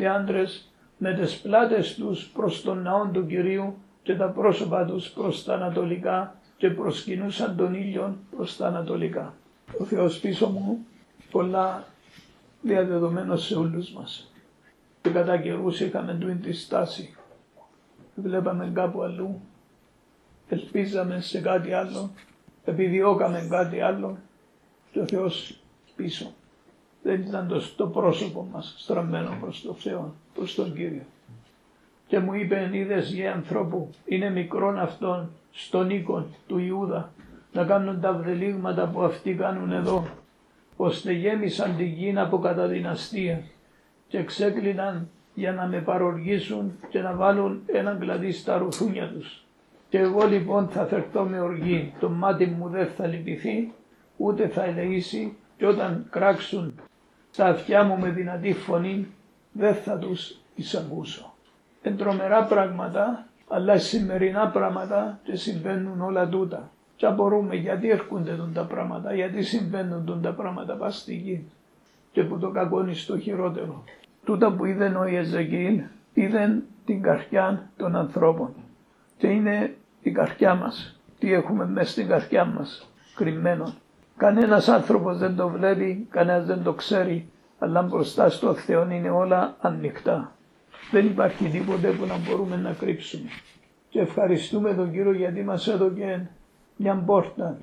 25 0.00 0.02
άντρες 0.04 0.72
με 0.98 1.14
τις 1.14 1.36
πλάτες 1.40 1.94
τους 1.94 2.26
προς 2.26 2.62
τον 2.62 2.82
ναό 2.82 3.06
του 3.12 3.26
Κυρίου 3.26 3.74
και 4.02 4.14
τα 4.14 4.26
πρόσωπα 4.26 4.84
τους 4.84 5.08
προς 5.08 5.44
τα 5.44 5.54
ανατολικά 5.54 6.34
και 6.56 6.70
προσκυνούσαν 6.70 7.56
τον 7.56 7.74
ήλιο 7.74 8.16
προς 8.36 8.56
τα 8.56 8.66
ανατολικά. 8.66 9.34
Ο 9.80 9.84
Θεός 9.84 10.18
πίσω 10.18 10.46
μου 10.48 10.86
πολλά 11.30 11.84
διαδεδομένος 12.66 13.46
σε 13.46 13.54
όλους 13.54 13.90
μας. 13.90 14.32
Και 15.02 15.10
κατά 15.10 15.38
καιρούς 15.38 15.80
είχαμε 15.80 16.14
του 16.14 16.38
τη 16.42 16.52
στάση. 16.52 17.16
Βλέπαμε 18.14 18.70
κάπου 18.74 19.02
αλλού, 19.02 19.40
ελπίζαμε 20.48 21.20
σε 21.20 21.40
κάτι 21.40 21.72
άλλο, 21.72 22.10
επιδιώκαμε 22.64 23.46
κάτι 23.50 23.80
άλλο 23.80 24.18
και 24.92 25.00
ο 25.00 25.06
Θεός 25.06 25.58
πίσω. 25.96 26.32
Δεν 27.02 27.20
ήταν 27.20 27.48
το, 27.48 27.62
το 27.76 27.86
πρόσωπο 27.86 28.48
μας 28.52 28.74
στραμμένο 28.78 29.36
προς 29.40 29.62
τον 29.62 29.74
Θεό, 29.74 30.14
προς 30.34 30.54
τον 30.54 30.74
Κύριο. 30.74 31.04
Και 32.06 32.18
μου 32.18 32.34
είπε 32.34 32.70
είδες 32.72 33.12
για 33.12 33.32
ανθρώπου, 33.32 33.90
είναι 34.04 34.30
μικρόν 34.30 34.78
αυτόν 34.78 35.30
στον 35.52 35.90
οίκο 35.90 36.26
του 36.46 36.58
Ιούδα 36.58 37.12
να 37.52 37.64
κάνουν 37.64 38.00
τα 38.00 38.12
βδελίγματα 38.12 38.86
που 38.88 39.02
αυτοί 39.02 39.34
κάνουν 39.34 39.72
εδώ 39.72 40.06
ώστε 40.76 41.12
γέμισαν 41.12 41.76
τη 41.76 41.84
γη 41.84 42.14
από 42.16 42.38
καταδυναστία 42.38 43.42
και 44.08 44.24
ξέκλειναν 44.24 45.08
για 45.34 45.52
να 45.52 45.66
με 45.66 45.80
παροργήσουν 45.80 46.72
και 46.88 47.00
να 47.00 47.14
βάλουν 47.14 47.62
έναν 47.66 47.98
κλαδί 47.98 48.32
στα 48.32 48.58
ρουθούνια 48.58 49.08
τους. 49.08 49.44
Και 49.88 49.98
εγώ 49.98 50.26
λοιπόν 50.26 50.68
θα 50.68 50.86
φερθώ 50.86 51.22
με 51.22 51.40
οργή, 51.40 51.92
το 52.00 52.10
μάτι 52.10 52.46
μου 52.46 52.68
δεν 52.68 52.86
θα 52.86 53.06
λυπηθεί, 53.06 53.72
ούτε 54.16 54.48
θα 54.48 54.64
ελεήσει 54.64 55.36
και 55.56 55.66
όταν 55.66 56.06
κράξουν 56.10 56.80
στα 57.30 57.46
αυτιά 57.46 57.84
μου 57.84 57.98
με 57.98 58.08
δυνατή 58.08 58.52
φωνή 58.52 59.06
δεν 59.52 59.74
θα 59.74 59.98
τους 59.98 60.40
εισακούσω. 60.54 61.34
Εν 61.82 61.96
τρομερά 61.96 62.44
πράγματα, 62.44 63.26
αλλά 63.48 63.78
σημερινά 63.78 64.48
πράγματα 64.48 65.20
και 65.22 65.36
συμβαίνουν 65.36 66.00
όλα 66.00 66.28
τούτα. 66.28 66.70
Και 66.96 67.08
μπορούμε 67.08 67.54
γιατί 67.54 67.88
έρχονται 67.90 68.38
τα 68.54 68.64
πράγματα, 68.64 69.14
γιατί 69.14 69.42
συμβαίνουν 69.42 70.20
τα 70.22 70.32
πράγματα 70.32 70.74
πας 70.74 70.98
στη 70.98 71.14
γη 71.14 71.44
και 72.12 72.22
που 72.22 72.38
το 72.38 72.50
κακόνι 72.50 72.94
στο 72.94 73.18
χειρότερο. 73.18 73.84
Τούτα 74.24 74.52
που 74.52 74.64
είδε 74.64 74.86
ο 74.86 75.06
Ιεζεκίλ 75.06 75.82
είδε 76.14 76.62
την 76.84 77.02
καρδιά 77.02 77.70
των 77.76 77.96
ανθρώπων 77.96 78.54
και 79.18 79.26
είναι 79.26 79.76
η 80.02 80.10
καρδιά 80.10 80.54
μας. 80.54 81.00
Τι 81.18 81.32
έχουμε 81.32 81.66
μέσα 81.66 81.90
στην 81.90 82.08
καρδιά 82.08 82.44
μας 82.44 82.90
κρυμμένο. 83.14 83.74
Κανένας 84.16 84.68
άνθρωπος 84.68 85.18
δεν 85.18 85.36
το 85.36 85.48
βλέπει, 85.48 86.06
κανένας 86.10 86.46
δεν 86.46 86.62
το 86.62 86.72
ξέρει, 86.72 87.28
αλλά 87.58 87.82
μπροστά 87.82 88.30
στο 88.30 88.54
Θεό 88.54 88.90
είναι 88.90 89.10
όλα 89.10 89.56
ανοιχτά. 89.60 90.32
Δεν 90.90 91.06
υπάρχει 91.06 91.48
τίποτε 91.48 91.88
που 91.88 92.06
να 92.06 92.16
μπορούμε 92.18 92.56
να 92.56 92.72
κρύψουμε. 92.72 93.28
Και 93.88 94.00
ευχαριστούμε 94.00 94.74
τον 94.74 94.92
Κύριο 94.92 95.12
γιατί 95.12 95.42
μας 95.42 95.68
έδωκε 95.68 96.30
μια 96.76 97.02
πόρτα 97.06 97.58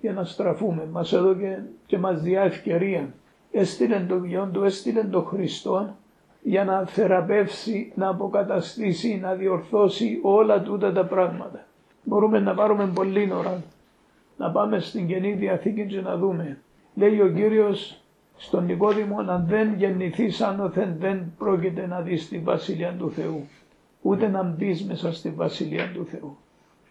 για 0.00 0.12
να 0.12 0.24
στραφούμε. 0.24 0.88
Μας 0.92 1.12
έδωκε 1.12 1.64
και 1.86 1.98
μας 1.98 2.22
διά 2.22 2.42
ευκαιρία. 2.42 3.14
Έστειλε 3.50 3.98
τον 4.08 4.24
Υιόν 4.24 4.52
του, 4.52 4.64
έστειλε 4.64 5.02
τον 5.02 5.24
Χριστό 5.24 5.94
για 6.42 6.64
να 6.64 6.86
θεραπεύσει, 6.86 7.92
να 7.94 8.08
αποκαταστήσει, 8.08 9.18
να 9.22 9.34
διορθώσει 9.34 10.18
όλα 10.22 10.62
τούτα 10.62 10.92
τα 10.92 11.04
πράγματα. 11.04 11.66
Μπορούμε 12.02 12.38
να 12.38 12.54
πάρουμε 12.54 12.86
πολύ 12.94 13.32
ώρα, 13.32 13.62
να 14.36 14.50
πάμε 14.50 14.80
στην 14.80 15.06
Καινή 15.06 15.32
Διαθήκη 15.32 15.86
και 15.86 16.00
να 16.00 16.16
δούμε. 16.16 16.58
Λέει 16.94 17.20
ο 17.20 17.28
Κύριος 17.28 18.00
στον 18.36 18.64
Νικόδημο 18.64 19.18
αν 19.18 19.44
δεν 19.48 19.74
γεννηθείς 19.74 20.40
άνωθεν 20.40 20.96
δεν 20.98 21.32
πρόκειται 21.38 21.86
να 21.86 22.00
δεις 22.00 22.28
τη 22.28 22.38
Βασιλεία 22.38 22.94
του 22.98 23.10
Θεού. 23.10 23.48
Ούτε 24.02 24.28
να 24.28 24.42
μπεις 24.42 24.84
μέσα 24.84 25.12
στη 25.12 25.30
Βασιλεία 25.30 25.90
του 25.94 26.06
Θεού. 26.06 26.36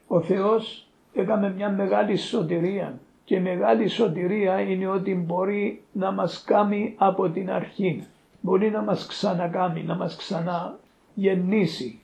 Ο 0.07 0.21
Θεός 0.21 0.87
έκαμε 1.15 1.53
μια 1.55 1.69
μεγάλη 1.69 2.17
σωτηρία 2.17 2.99
και 3.25 3.35
η 3.35 3.39
μεγάλη 3.39 3.87
σωτηρία 3.87 4.59
είναι 4.59 4.87
ότι 4.87 5.15
μπορεί 5.15 5.81
να 5.91 6.11
μας 6.11 6.43
κάνει 6.43 6.95
από 6.97 7.29
την 7.29 7.51
αρχή. 7.51 8.03
Μπορεί 8.41 8.69
να 8.69 8.81
μας 8.81 9.05
ξανακάμει, 9.05 9.83
να 9.83 9.95
μας 9.95 10.15
ξαναγεννήσει. 10.15 11.99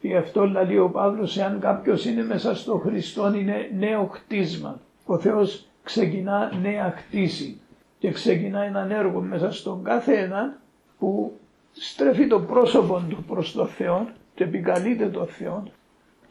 Γι' 0.00 0.16
αυτό 0.16 0.46
λέει 0.46 0.78
ο 0.78 0.90
Παύλος, 0.90 1.36
εάν 1.38 1.60
κάποιος 1.60 2.04
είναι 2.04 2.24
μέσα 2.24 2.56
στο 2.56 2.76
Χριστό 2.76 3.34
είναι 3.34 3.70
νέο 3.78 4.10
χτίσμα. 4.12 4.80
Ο 5.06 5.18
Θεός 5.18 5.66
ξεκινά 5.82 6.52
νέα 6.62 6.94
χτίση 6.96 7.60
και 7.98 8.10
ξεκινά 8.10 8.62
έναν 8.62 8.90
έργο 8.90 9.20
μέσα 9.20 9.52
στον 9.52 9.82
κάθε 9.82 10.12
ένα 10.18 10.56
που 10.98 11.32
στρέφει 11.72 12.26
το 12.26 12.40
πρόσωπο 12.40 13.02
του 13.08 13.24
προς 13.26 13.52
το 13.52 13.66
Θεό 13.66 14.08
και 14.34 14.44
επικαλείται 14.44 15.08
το 15.08 15.24
Θεό 15.26 15.62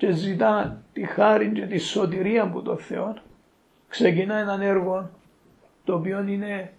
και 0.01 0.11
ζητά 0.11 0.81
τη 0.93 1.03
χάρη 1.05 1.51
και 1.51 1.61
τη 1.61 1.77
σωτηρία 1.77 2.43
από 2.43 2.61
το 2.61 2.77
Θεό 2.77 3.13
ξεκινά 3.87 4.35
έναν 4.35 4.61
έργο 4.61 5.09
το 5.83 5.93
οποίο 5.93 6.23
είναι 6.27 6.73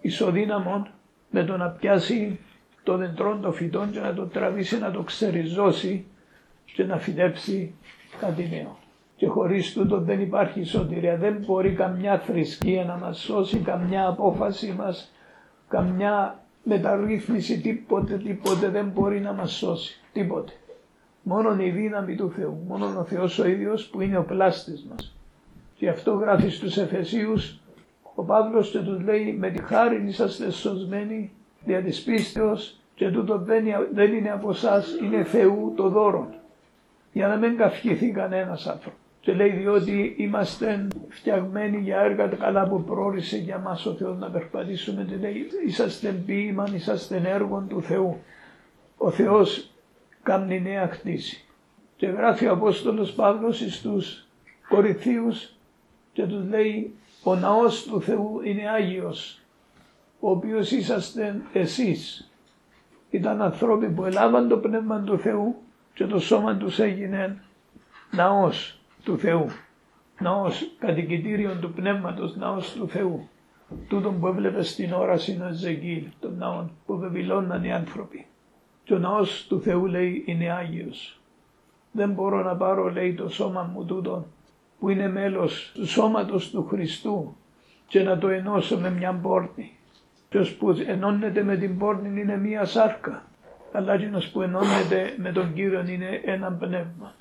ισοδύναμο 0.00 0.86
με 1.30 1.44
το 1.44 1.56
να 1.56 1.68
πιάσει 1.68 2.38
το 2.82 2.96
δεντρό 2.96 3.38
των 3.42 3.52
φυτών 3.52 3.90
και 3.90 4.00
να 4.00 4.14
το 4.14 4.26
τραβήσει 4.26 4.78
να 4.78 4.90
το 4.90 5.02
ξεριζώσει 5.02 6.06
και 6.64 6.84
να 6.84 6.96
φυτέψει 6.98 7.74
κάτι 8.20 8.48
νέο. 8.50 8.78
Και 9.16 9.26
χωρίς 9.26 9.72
τούτο 9.72 10.00
δεν 10.00 10.20
υπάρχει 10.20 10.64
σωτηρία. 10.64 11.16
Δεν 11.16 11.44
μπορεί 11.46 11.72
καμιά 11.72 12.18
θρησκεία 12.18 12.84
να 12.84 12.96
μας 12.96 13.18
σώσει, 13.18 13.58
καμιά 13.58 14.06
απόφαση 14.06 14.74
μας, 14.78 15.12
καμιά 15.68 16.42
μεταρρύθμιση, 16.62 17.60
τίποτε, 17.60 18.16
τίποτε 18.16 18.68
δεν 18.68 18.86
μπορεί 18.88 19.20
να 19.20 19.32
μας 19.32 19.52
σώσει. 19.52 20.00
Τίποτε. 20.12 20.52
Μόνο 21.22 21.62
η 21.62 21.70
δύναμη 21.70 22.14
του 22.14 22.30
Θεού, 22.30 22.64
μόνο 22.68 22.98
ο 22.98 23.04
Θεός 23.04 23.38
ο 23.38 23.46
ίδιος 23.46 23.86
που 23.86 24.00
είναι 24.00 24.18
ο 24.18 24.24
πλάστης 24.24 24.86
μας. 24.90 25.16
Και 25.74 25.88
αυτό 25.88 26.12
γράφει 26.12 26.48
στους 26.48 26.76
Εφεσίους 26.76 27.60
ο 28.14 28.22
Παύλος 28.22 28.70
και 28.70 28.78
τους 28.78 29.00
λέει 29.00 29.36
με 29.38 29.50
τη 29.50 29.62
χάρη 29.62 30.04
είσαστε 30.06 30.50
σωσμένοι 30.50 31.30
δια 31.64 31.82
της 31.82 32.02
πίστεως 32.02 32.80
και 32.94 33.10
τούτο 33.10 33.44
δεν 33.92 34.12
είναι 34.12 34.30
από 34.30 34.50
εσάς, 34.50 34.96
είναι 35.02 35.24
Θεού 35.24 35.72
το 35.76 35.88
δώρο. 35.88 36.28
Για 37.12 37.28
να 37.28 37.36
μην 37.36 37.56
καυχηθεί 37.56 38.10
κανένας 38.10 38.66
άνθρωπο. 38.66 38.96
Και 39.20 39.32
λέει 39.32 39.50
διότι 39.50 40.14
είμαστε 40.16 40.88
φτιαγμένοι 41.08 41.78
για 41.78 42.00
έργα 42.00 42.26
καλά 42.26 42.68
που 42.68 42.82
πρόορισε 42.82 43.36
για 43.36 43.58
μας 43.58 43.86
ο 43.86 43.92
Θεός 43.92 44.18
να 44.18 44.30
περπατήσουμε 44.30 45.06
και 45.08 45.16
λέει 45.16 45.46
είσαστε 45.66 46.22
ποίημαν, 46.26 46.74
είσαστε 46.74 47.22
έργων 47.24 47.68
του 47.68 47.82
Θεού. 47.82 48.16
Ο 48.96 49.10
Θεός 49.10 49.70
κάνει 50.28 50.60
νέα 50.60 50.88
χτίση. 50.88 51.44
Και 51.96 52.06
γράφει 52.06 52.46
ο 52.46 52.52
Απόστολος 52.52 53.12
Παύλος 53.12 53.64
στους 53.70 54.26
Κορυθίους 54.68 55.52
και 56.12 56.26
τους 56.26 56.48
λέει 56.48 56.94
ο 57.22 57.34
ναός 57.34 57.84
του 57.84 58.00
Θεού 58.00 58.40
είναι 58.44 58.68
Άγιος 58.68 59.40
ο 60.20 60.30
οποίος 60.30 60.70
είσαστε 60.70 61.40
εσείς. 61.52 62.30
Ήταν 63.10 63.42
ανθρώποι 63.42 63.88
που 63.88 64.04
ελάβαν 64.04 64.48
το 64.48 64.58
πνεύμα 64.58 65.00
του 65.00 65.18
Θεού 65.18 65.54
και 65.94 66.06
το 66.06 66.18
σώμα 66.18 66.56
τους 66.56 66.78
έγινε 66.78 67.42
ναός 68.10 68.80
του 69.04 69.18
Θεού. 69.18 69.46
Ναός 70.20 70.70
κατοικητήριο 70.78 71.56
του 71.60 71.72
πνεύματος, 71.72 72.36
ναός 72.36 72.72
του 72.72 72.88
Θεού. 72.88 73.28
Τούτον 73.88 74.20
που 74.20 74.26
έβλεπες 74.26 74.70
στην 74.70 74.92
όραση 74.92 75.40
ο 75.48 75.52
Ζεγγίλ, 75.52 76.04
τον 76.20 76.36
ναό 76.36 76.64
που 76.86 76.98
βεβηλώναν 76.98 77.64
οι 77.64 77.72
άνθρωποι. 77.72 78.26
Και 78.88 78.94
ο 78.94 78.98
ναός 78.98 79.46
του 79.48 79.60
Θεού 79.60 79.86
λέει 79.86 80.22
είναι 80.26 80.52
Άγιος. 80.52 81.20
Δεν 81.92 82.10
μπορώ 82.10 82.42
να 82.42 82.56
πάρω 82.56 82.92
λέει 82.92 83.14
το 83.14 83.28
σώμα 83.28 83.70
μου 83.72 83.84
τούτο 83.84 84.26
που 84.78 84.88
είναι 84.88 85.08
μέλος 85.08 85.72
του 85.74 85.86
σώματος 85.86 86.50
του 86.50 86.66
Χριστού 86.66 87.36
και 87.86 88.02
να 88.02 88.18
το 88.18 88.28
ενώσω 88.28 88.78
με 88.78 88.90
μια 88.90 89.12
πόρτη. 89.12 89.78
Ποιος 90.28 90.54
που 90.54 90.70
ενώνεται 90.86 91.42
με 91.42 91.56
την 91.56 91.78
πόρτη 91.78 92.08
είναι 92.08 92.36
μια 92.36 92.64
σάρκα, 92.64 93.26
αλλά 93.72 93.92
εκείνος 93.92 94.28
που 94.28 94.42
ενώνεται 94.42 95.14
με 95.16 95.32
τον 95.32 95.52
Κύριο 95.52 95.84
είναι 95.88 96.20
ένα 96.24 96.52
πνεύμα. 96.52 97.14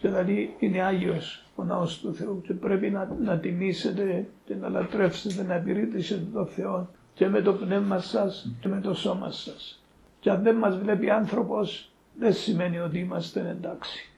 Δηλαδή 0.00 0.56
είναι 0.58 0.82
Άγιος 0.82 1.44
ο 1.54 1.64
ναός 1.64 2.00
του 2.00 2.14
Θεού 2.14 2.40
και 2.46 2.52
πρέπει 2.52 2.90
να, 2.90 3.16
να 3.22 3.38
τιμήσετε 3.38 4.26
και 4.44 4.54
να 4.54 4.68
λατρεύσετε, 4.68 5.42
να 5.42 5.54
επιρρήτησετε 5.54 6.24
τον 6.32 6.46
Θεό 6.46 6.88
και 7.14 7.28
με 7.28 7.40
το 7.40 7.52
πνεύμα 7.52 7.98
σας 7.98 8.52
και 8.60 8.68
με 8.68 8.80
το 8.80 8.94
σώμα 8.94 9.30
σας. 9.30 9.79
Και 10.20 10.30
αν 10.30 10.42
δεν 10.42 10.56
μας 10.56 10.78
βλέπει 10.78 11.10
άνθρωπος 11.10 11.92
δεν 12.18 12.32
σημαίνει 12.32 12.78
ότι 12.78 12.98
είμαστε 12.98 13.48
εντάξει 13.48 14.10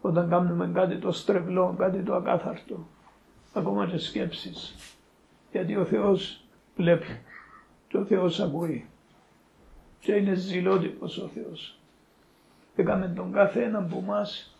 όταν 0.00 0.28
κάνουμε 0.28 0.70
κάτι 0.74 0.98
το 0.98 1.12
στρεβλό, 1.12 1.74
κάτι 1.78 2.02
το 2.02 2.14
ακάθαρτο, 2.14 2.86
ακόμα 3.54 3.86
και 3.86 3.98
σκέψεις. 3.98 4.74
Γιατί 5.52 5.76
ο 5.76 5.84
Θεός 5.84 6.44
βλέπει 6.76 7.20
και 7.88 7.96
ο 7.96 8.04
Θεός 8.04 8.40
ακούει 8.40 8.86
και 10.00 10.12
είναι 10.12 10.34
ζηλότυπος 10.34 11.18
ο 11.18 11.28
Θεός. 11.28 11.78
Έκαμε 12.76 13.08
τον 13.08 13.32
κάθε 13.32 13.62
έναν 13.62 13.88
που 13.88 14.02
μας 14.06 14.56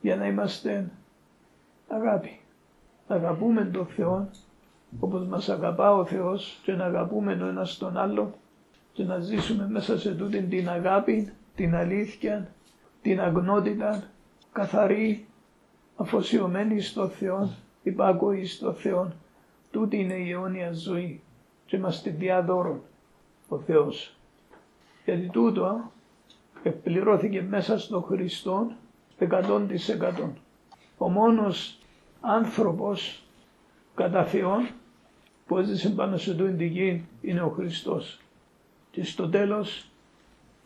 για 0.00 0.16
να 0.16 0.26
είμαστε 0.26 0.90
αγάπη. 1.88 2.40
Αγαπούμε 3.08 3.64
τον 3.64 3.86
Θεό 3.86 4.30
όπως 5.00 5.26
μας 5.26 5.48
αγαπά 5.48 5.92
ο 5.94 6.04
Θεός 6.04 6.60
και 6.62 6.72
να 6.72 6.84
αγαπούμε 6.84 7.32
ο 7.42 7.46
ένας 7.46 7.78
τον 7.78 7.96
άλλο 7.96 8.34
και 9.00 9.06
να 9.06 9.18
ζήσουμε 9.18 9.68
μέσα 9.68 9.98
σε 9.98 10.14
τούτη 10.14 10.42
την 10.42 10.68
αγάπη, 10.68 11.32
την 11.54 11.74
αλήθεια, 11.74 12.54
την 13.02 13.20
αγνότητα, 13.20 14.02
καθαρή, 14.52 15.26
αφοσιωμένη 15.96 16.80
στο 16.80 17.08
Θεό, 17.08 17.50
υπάκοη 17.82 18.44
στο 18.44 18.72
Θεό. 18.72 19.12
Τούτη 19.70 19.96
είναι 19.96 20.14
η 20.14 20.30
αιώνια 20.30 20.72
ζωή 20.72 21.22
και 21.66 21.78
μας 21.78 22.02
τη 22.02 22.10
διαδώρουν 22.10 22.80
ο 23.48 23.58
Θεός. 23.58 24.16
Γιατί 25.04 25.28
τούτο 25.28 25.90
εκπληρώθηκε 26.62 27.42
μέσα 27.42 27.78
στο 27.78 28.00
Χριστό 28.00 28.70
100%. 29.18 29.66
Ο 30.98 31.08
μόνος 31.08 31.78
άνθρωπος 32.20 33.22
κατά 33.94 34.24
Θεόν 34.24 34.68
που 35.46 35.58
έζησε 35.58 35.90
πάνω 35.90 36.16
σε 36.16 36.34
τούτη 36.34 36.52
τη 36.52 36.66
γη 36.66 37.04
είναι 37.20 37.42
ο 37.42 37.48
Χριστός. 37.48 38.20
Και 38.90 39.04
στο 39.04 39.28
τέλος 39.28 39.86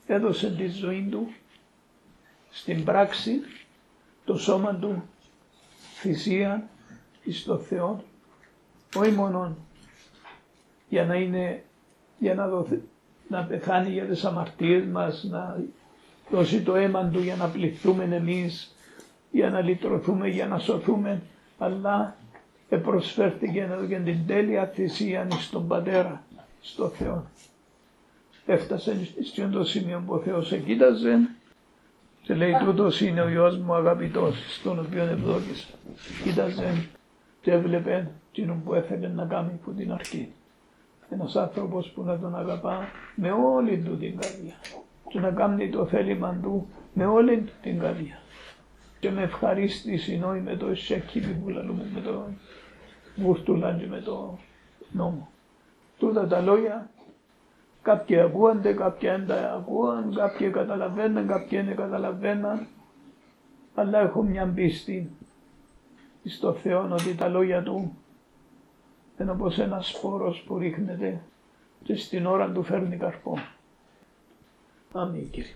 έδωσε 0.06 0.50
τη 0.50 0.66
ζωή 0.68 1.08
του 1.10 1.32
στην 2.50 2.84
πράξη 2.84 3.40
το 4.24 4.36
σώμα 4.38 4.74
του 4.74 5.02
θυσία 5.94 6.68
εις 7.24 7.44
το 7.44 7.58
Θεό 7.58 8.04
όχι 8.96 9.10
μόνο 9.10 9.56
για 10.88 11.04
να 11.04 11.14
είναι 11.14 11.62
για 12.18 12.34
να, 12.34 12.48
δοθεί, 12.48 12.82
να 13.28 13.42
πεθάνει 13.44 13.90
για 13.90 14.04
τις 14.04 14.24
αμαρτίες 14.24 14.84
μας 14.84 15.24
να 15.24 15.60
δώσει 16.30 16.62
το 16.62 16.74
αίμα 16.74 17.08
του 17.08 17.20
για 17.20 17.36
να 17.36 17.48
πληθούμε 17.48 18.04
εμείς 18.04 18.74
για 19.30 19.50
να 19.50 19.60
λυτρωθούμε 19.60 20.28
για 20.28 20.46
να 20.46 20.58
σωθούμε. 20.58 21.22
Αλλά 21.58 22.16
επροσφέρθηκε 22.68 23.64
να 23.66 23.76
δώσει 23.76 24.00
την 24.00 24.26
τέλεια 24.26 24.66
θυσία 24.66 25.26
στον 25.30 25.68
Πατέρα 25.68 26.22
στο 26.60 26.88
Θεό 26.88 27.24
έφτασε 28.46 29.08
στο 29.22 29.64
σημείο 29.64 30.02
που 30.06 30.14
ο 30.14 30.18
Θεός 30.18 30.52
εκείταζε 30.52 31.28
και 32.22 32.34
λέει 32.34 32.52
τούτος 32.64 33.00
είναι 33.00 33.20
ο 33.20 33.28
Υιός 33.28 33.58
μου 33.58 33.74
αγαπητός 33.74 34.34
στον 34.54 34.78
οποίο 34.78 35.02
ευδόκησα. 35.02 35.66
Κοίταζε 36.22 36.88
και 37.40 37.52
έβλεπε 37.52 38.10
εκείνον 38.30 38.62
που 38.62 38.74
έφερε 38.74 39.08
να 39.08 39.24
κάνει 39.24 39.50
από 39.62 39.70
την 39.70 39.92
αρχή. 39.92 40.32
Ένας 41.10 41.36
άνθρωπος 41.36 41.88
που 41.88 42.02
να 42.02 42.18
τον 42.18 42.36
αγαπά 42.36 42.88
με 43.14 43.30
όλη 43.30 43.78
του 43.78 43.96
την 43.96 44.18
καρδιά 44.20 44.54
και 45.08 45.20
να 45.20 45.30
κάνει 45.30 45.70
το 45.70 45.86
θέλημα 45.86 46.38
του 46.42 46.68
με 46.94 47.06
όλη 47.06 47.38
του 47.38 47.52
την 47.62 47.78
καρδιά 47.78 48.18
και 49.00 49.10
με 49.10 49.22
ευχαρίστηση 49.22 50.18
νόη 50.18 50.40
με 50.40 50.56
το 50.56 50.74
σεκίδι 50.74 51.32
που 51.32 51.48
λαλούμε 51.48 51.86
με 51.94 52.00
το 52.00 52.24
βουρτουλάντι 53.16 53.86
με 53.86 54.00
το 54.00 54.38
νόμο. 54.92 55.28
Τούτα 55.98 56.26
τα 56.26 56.40
λόγια 56.40 56.90
Κάποιοι 57.84 58.20
ακούονται, 58.20 58.72
κάποιοι 58.72 59.08
δεν 59.08 59.26
τα 59.26 59.52
ακούαν, 59.52 60.14
κάποιοι 60.14 60.50
καταλαβαίνουν, 60.50 61.26
κάποιοι 61.26 61.60
δεν 61.60 61.76
καταλαβαίνουν. 61.76 62.66
Αλλά 63.74 63.98
έχω 63.98 64.22
μια 64.22 64.46
πίστη 64.46 65.10
στο 66.24 66.52
Θεό 66.52 66.88
ότι 66.92 67.14
τα 67.14 67.28
λόγια 67.28 67.62
Του 67.62 67.96
είναι 69.20 69.30
όπως 69.30 69.58
ένας 69.58 69.88
σπόρος 69.88 70.40
που 70.46 70.58
ρίχνεται 70.58 71.20
και 71.82 71.96
στην 71.96 72.26
ώρα 72.26 72.52
του 72.52 72.62
φέρνει 72.62 72.96
καρπό. 72.96 73.38
Αμήν 74.92 75.30
Κύριε. 75.30 75.54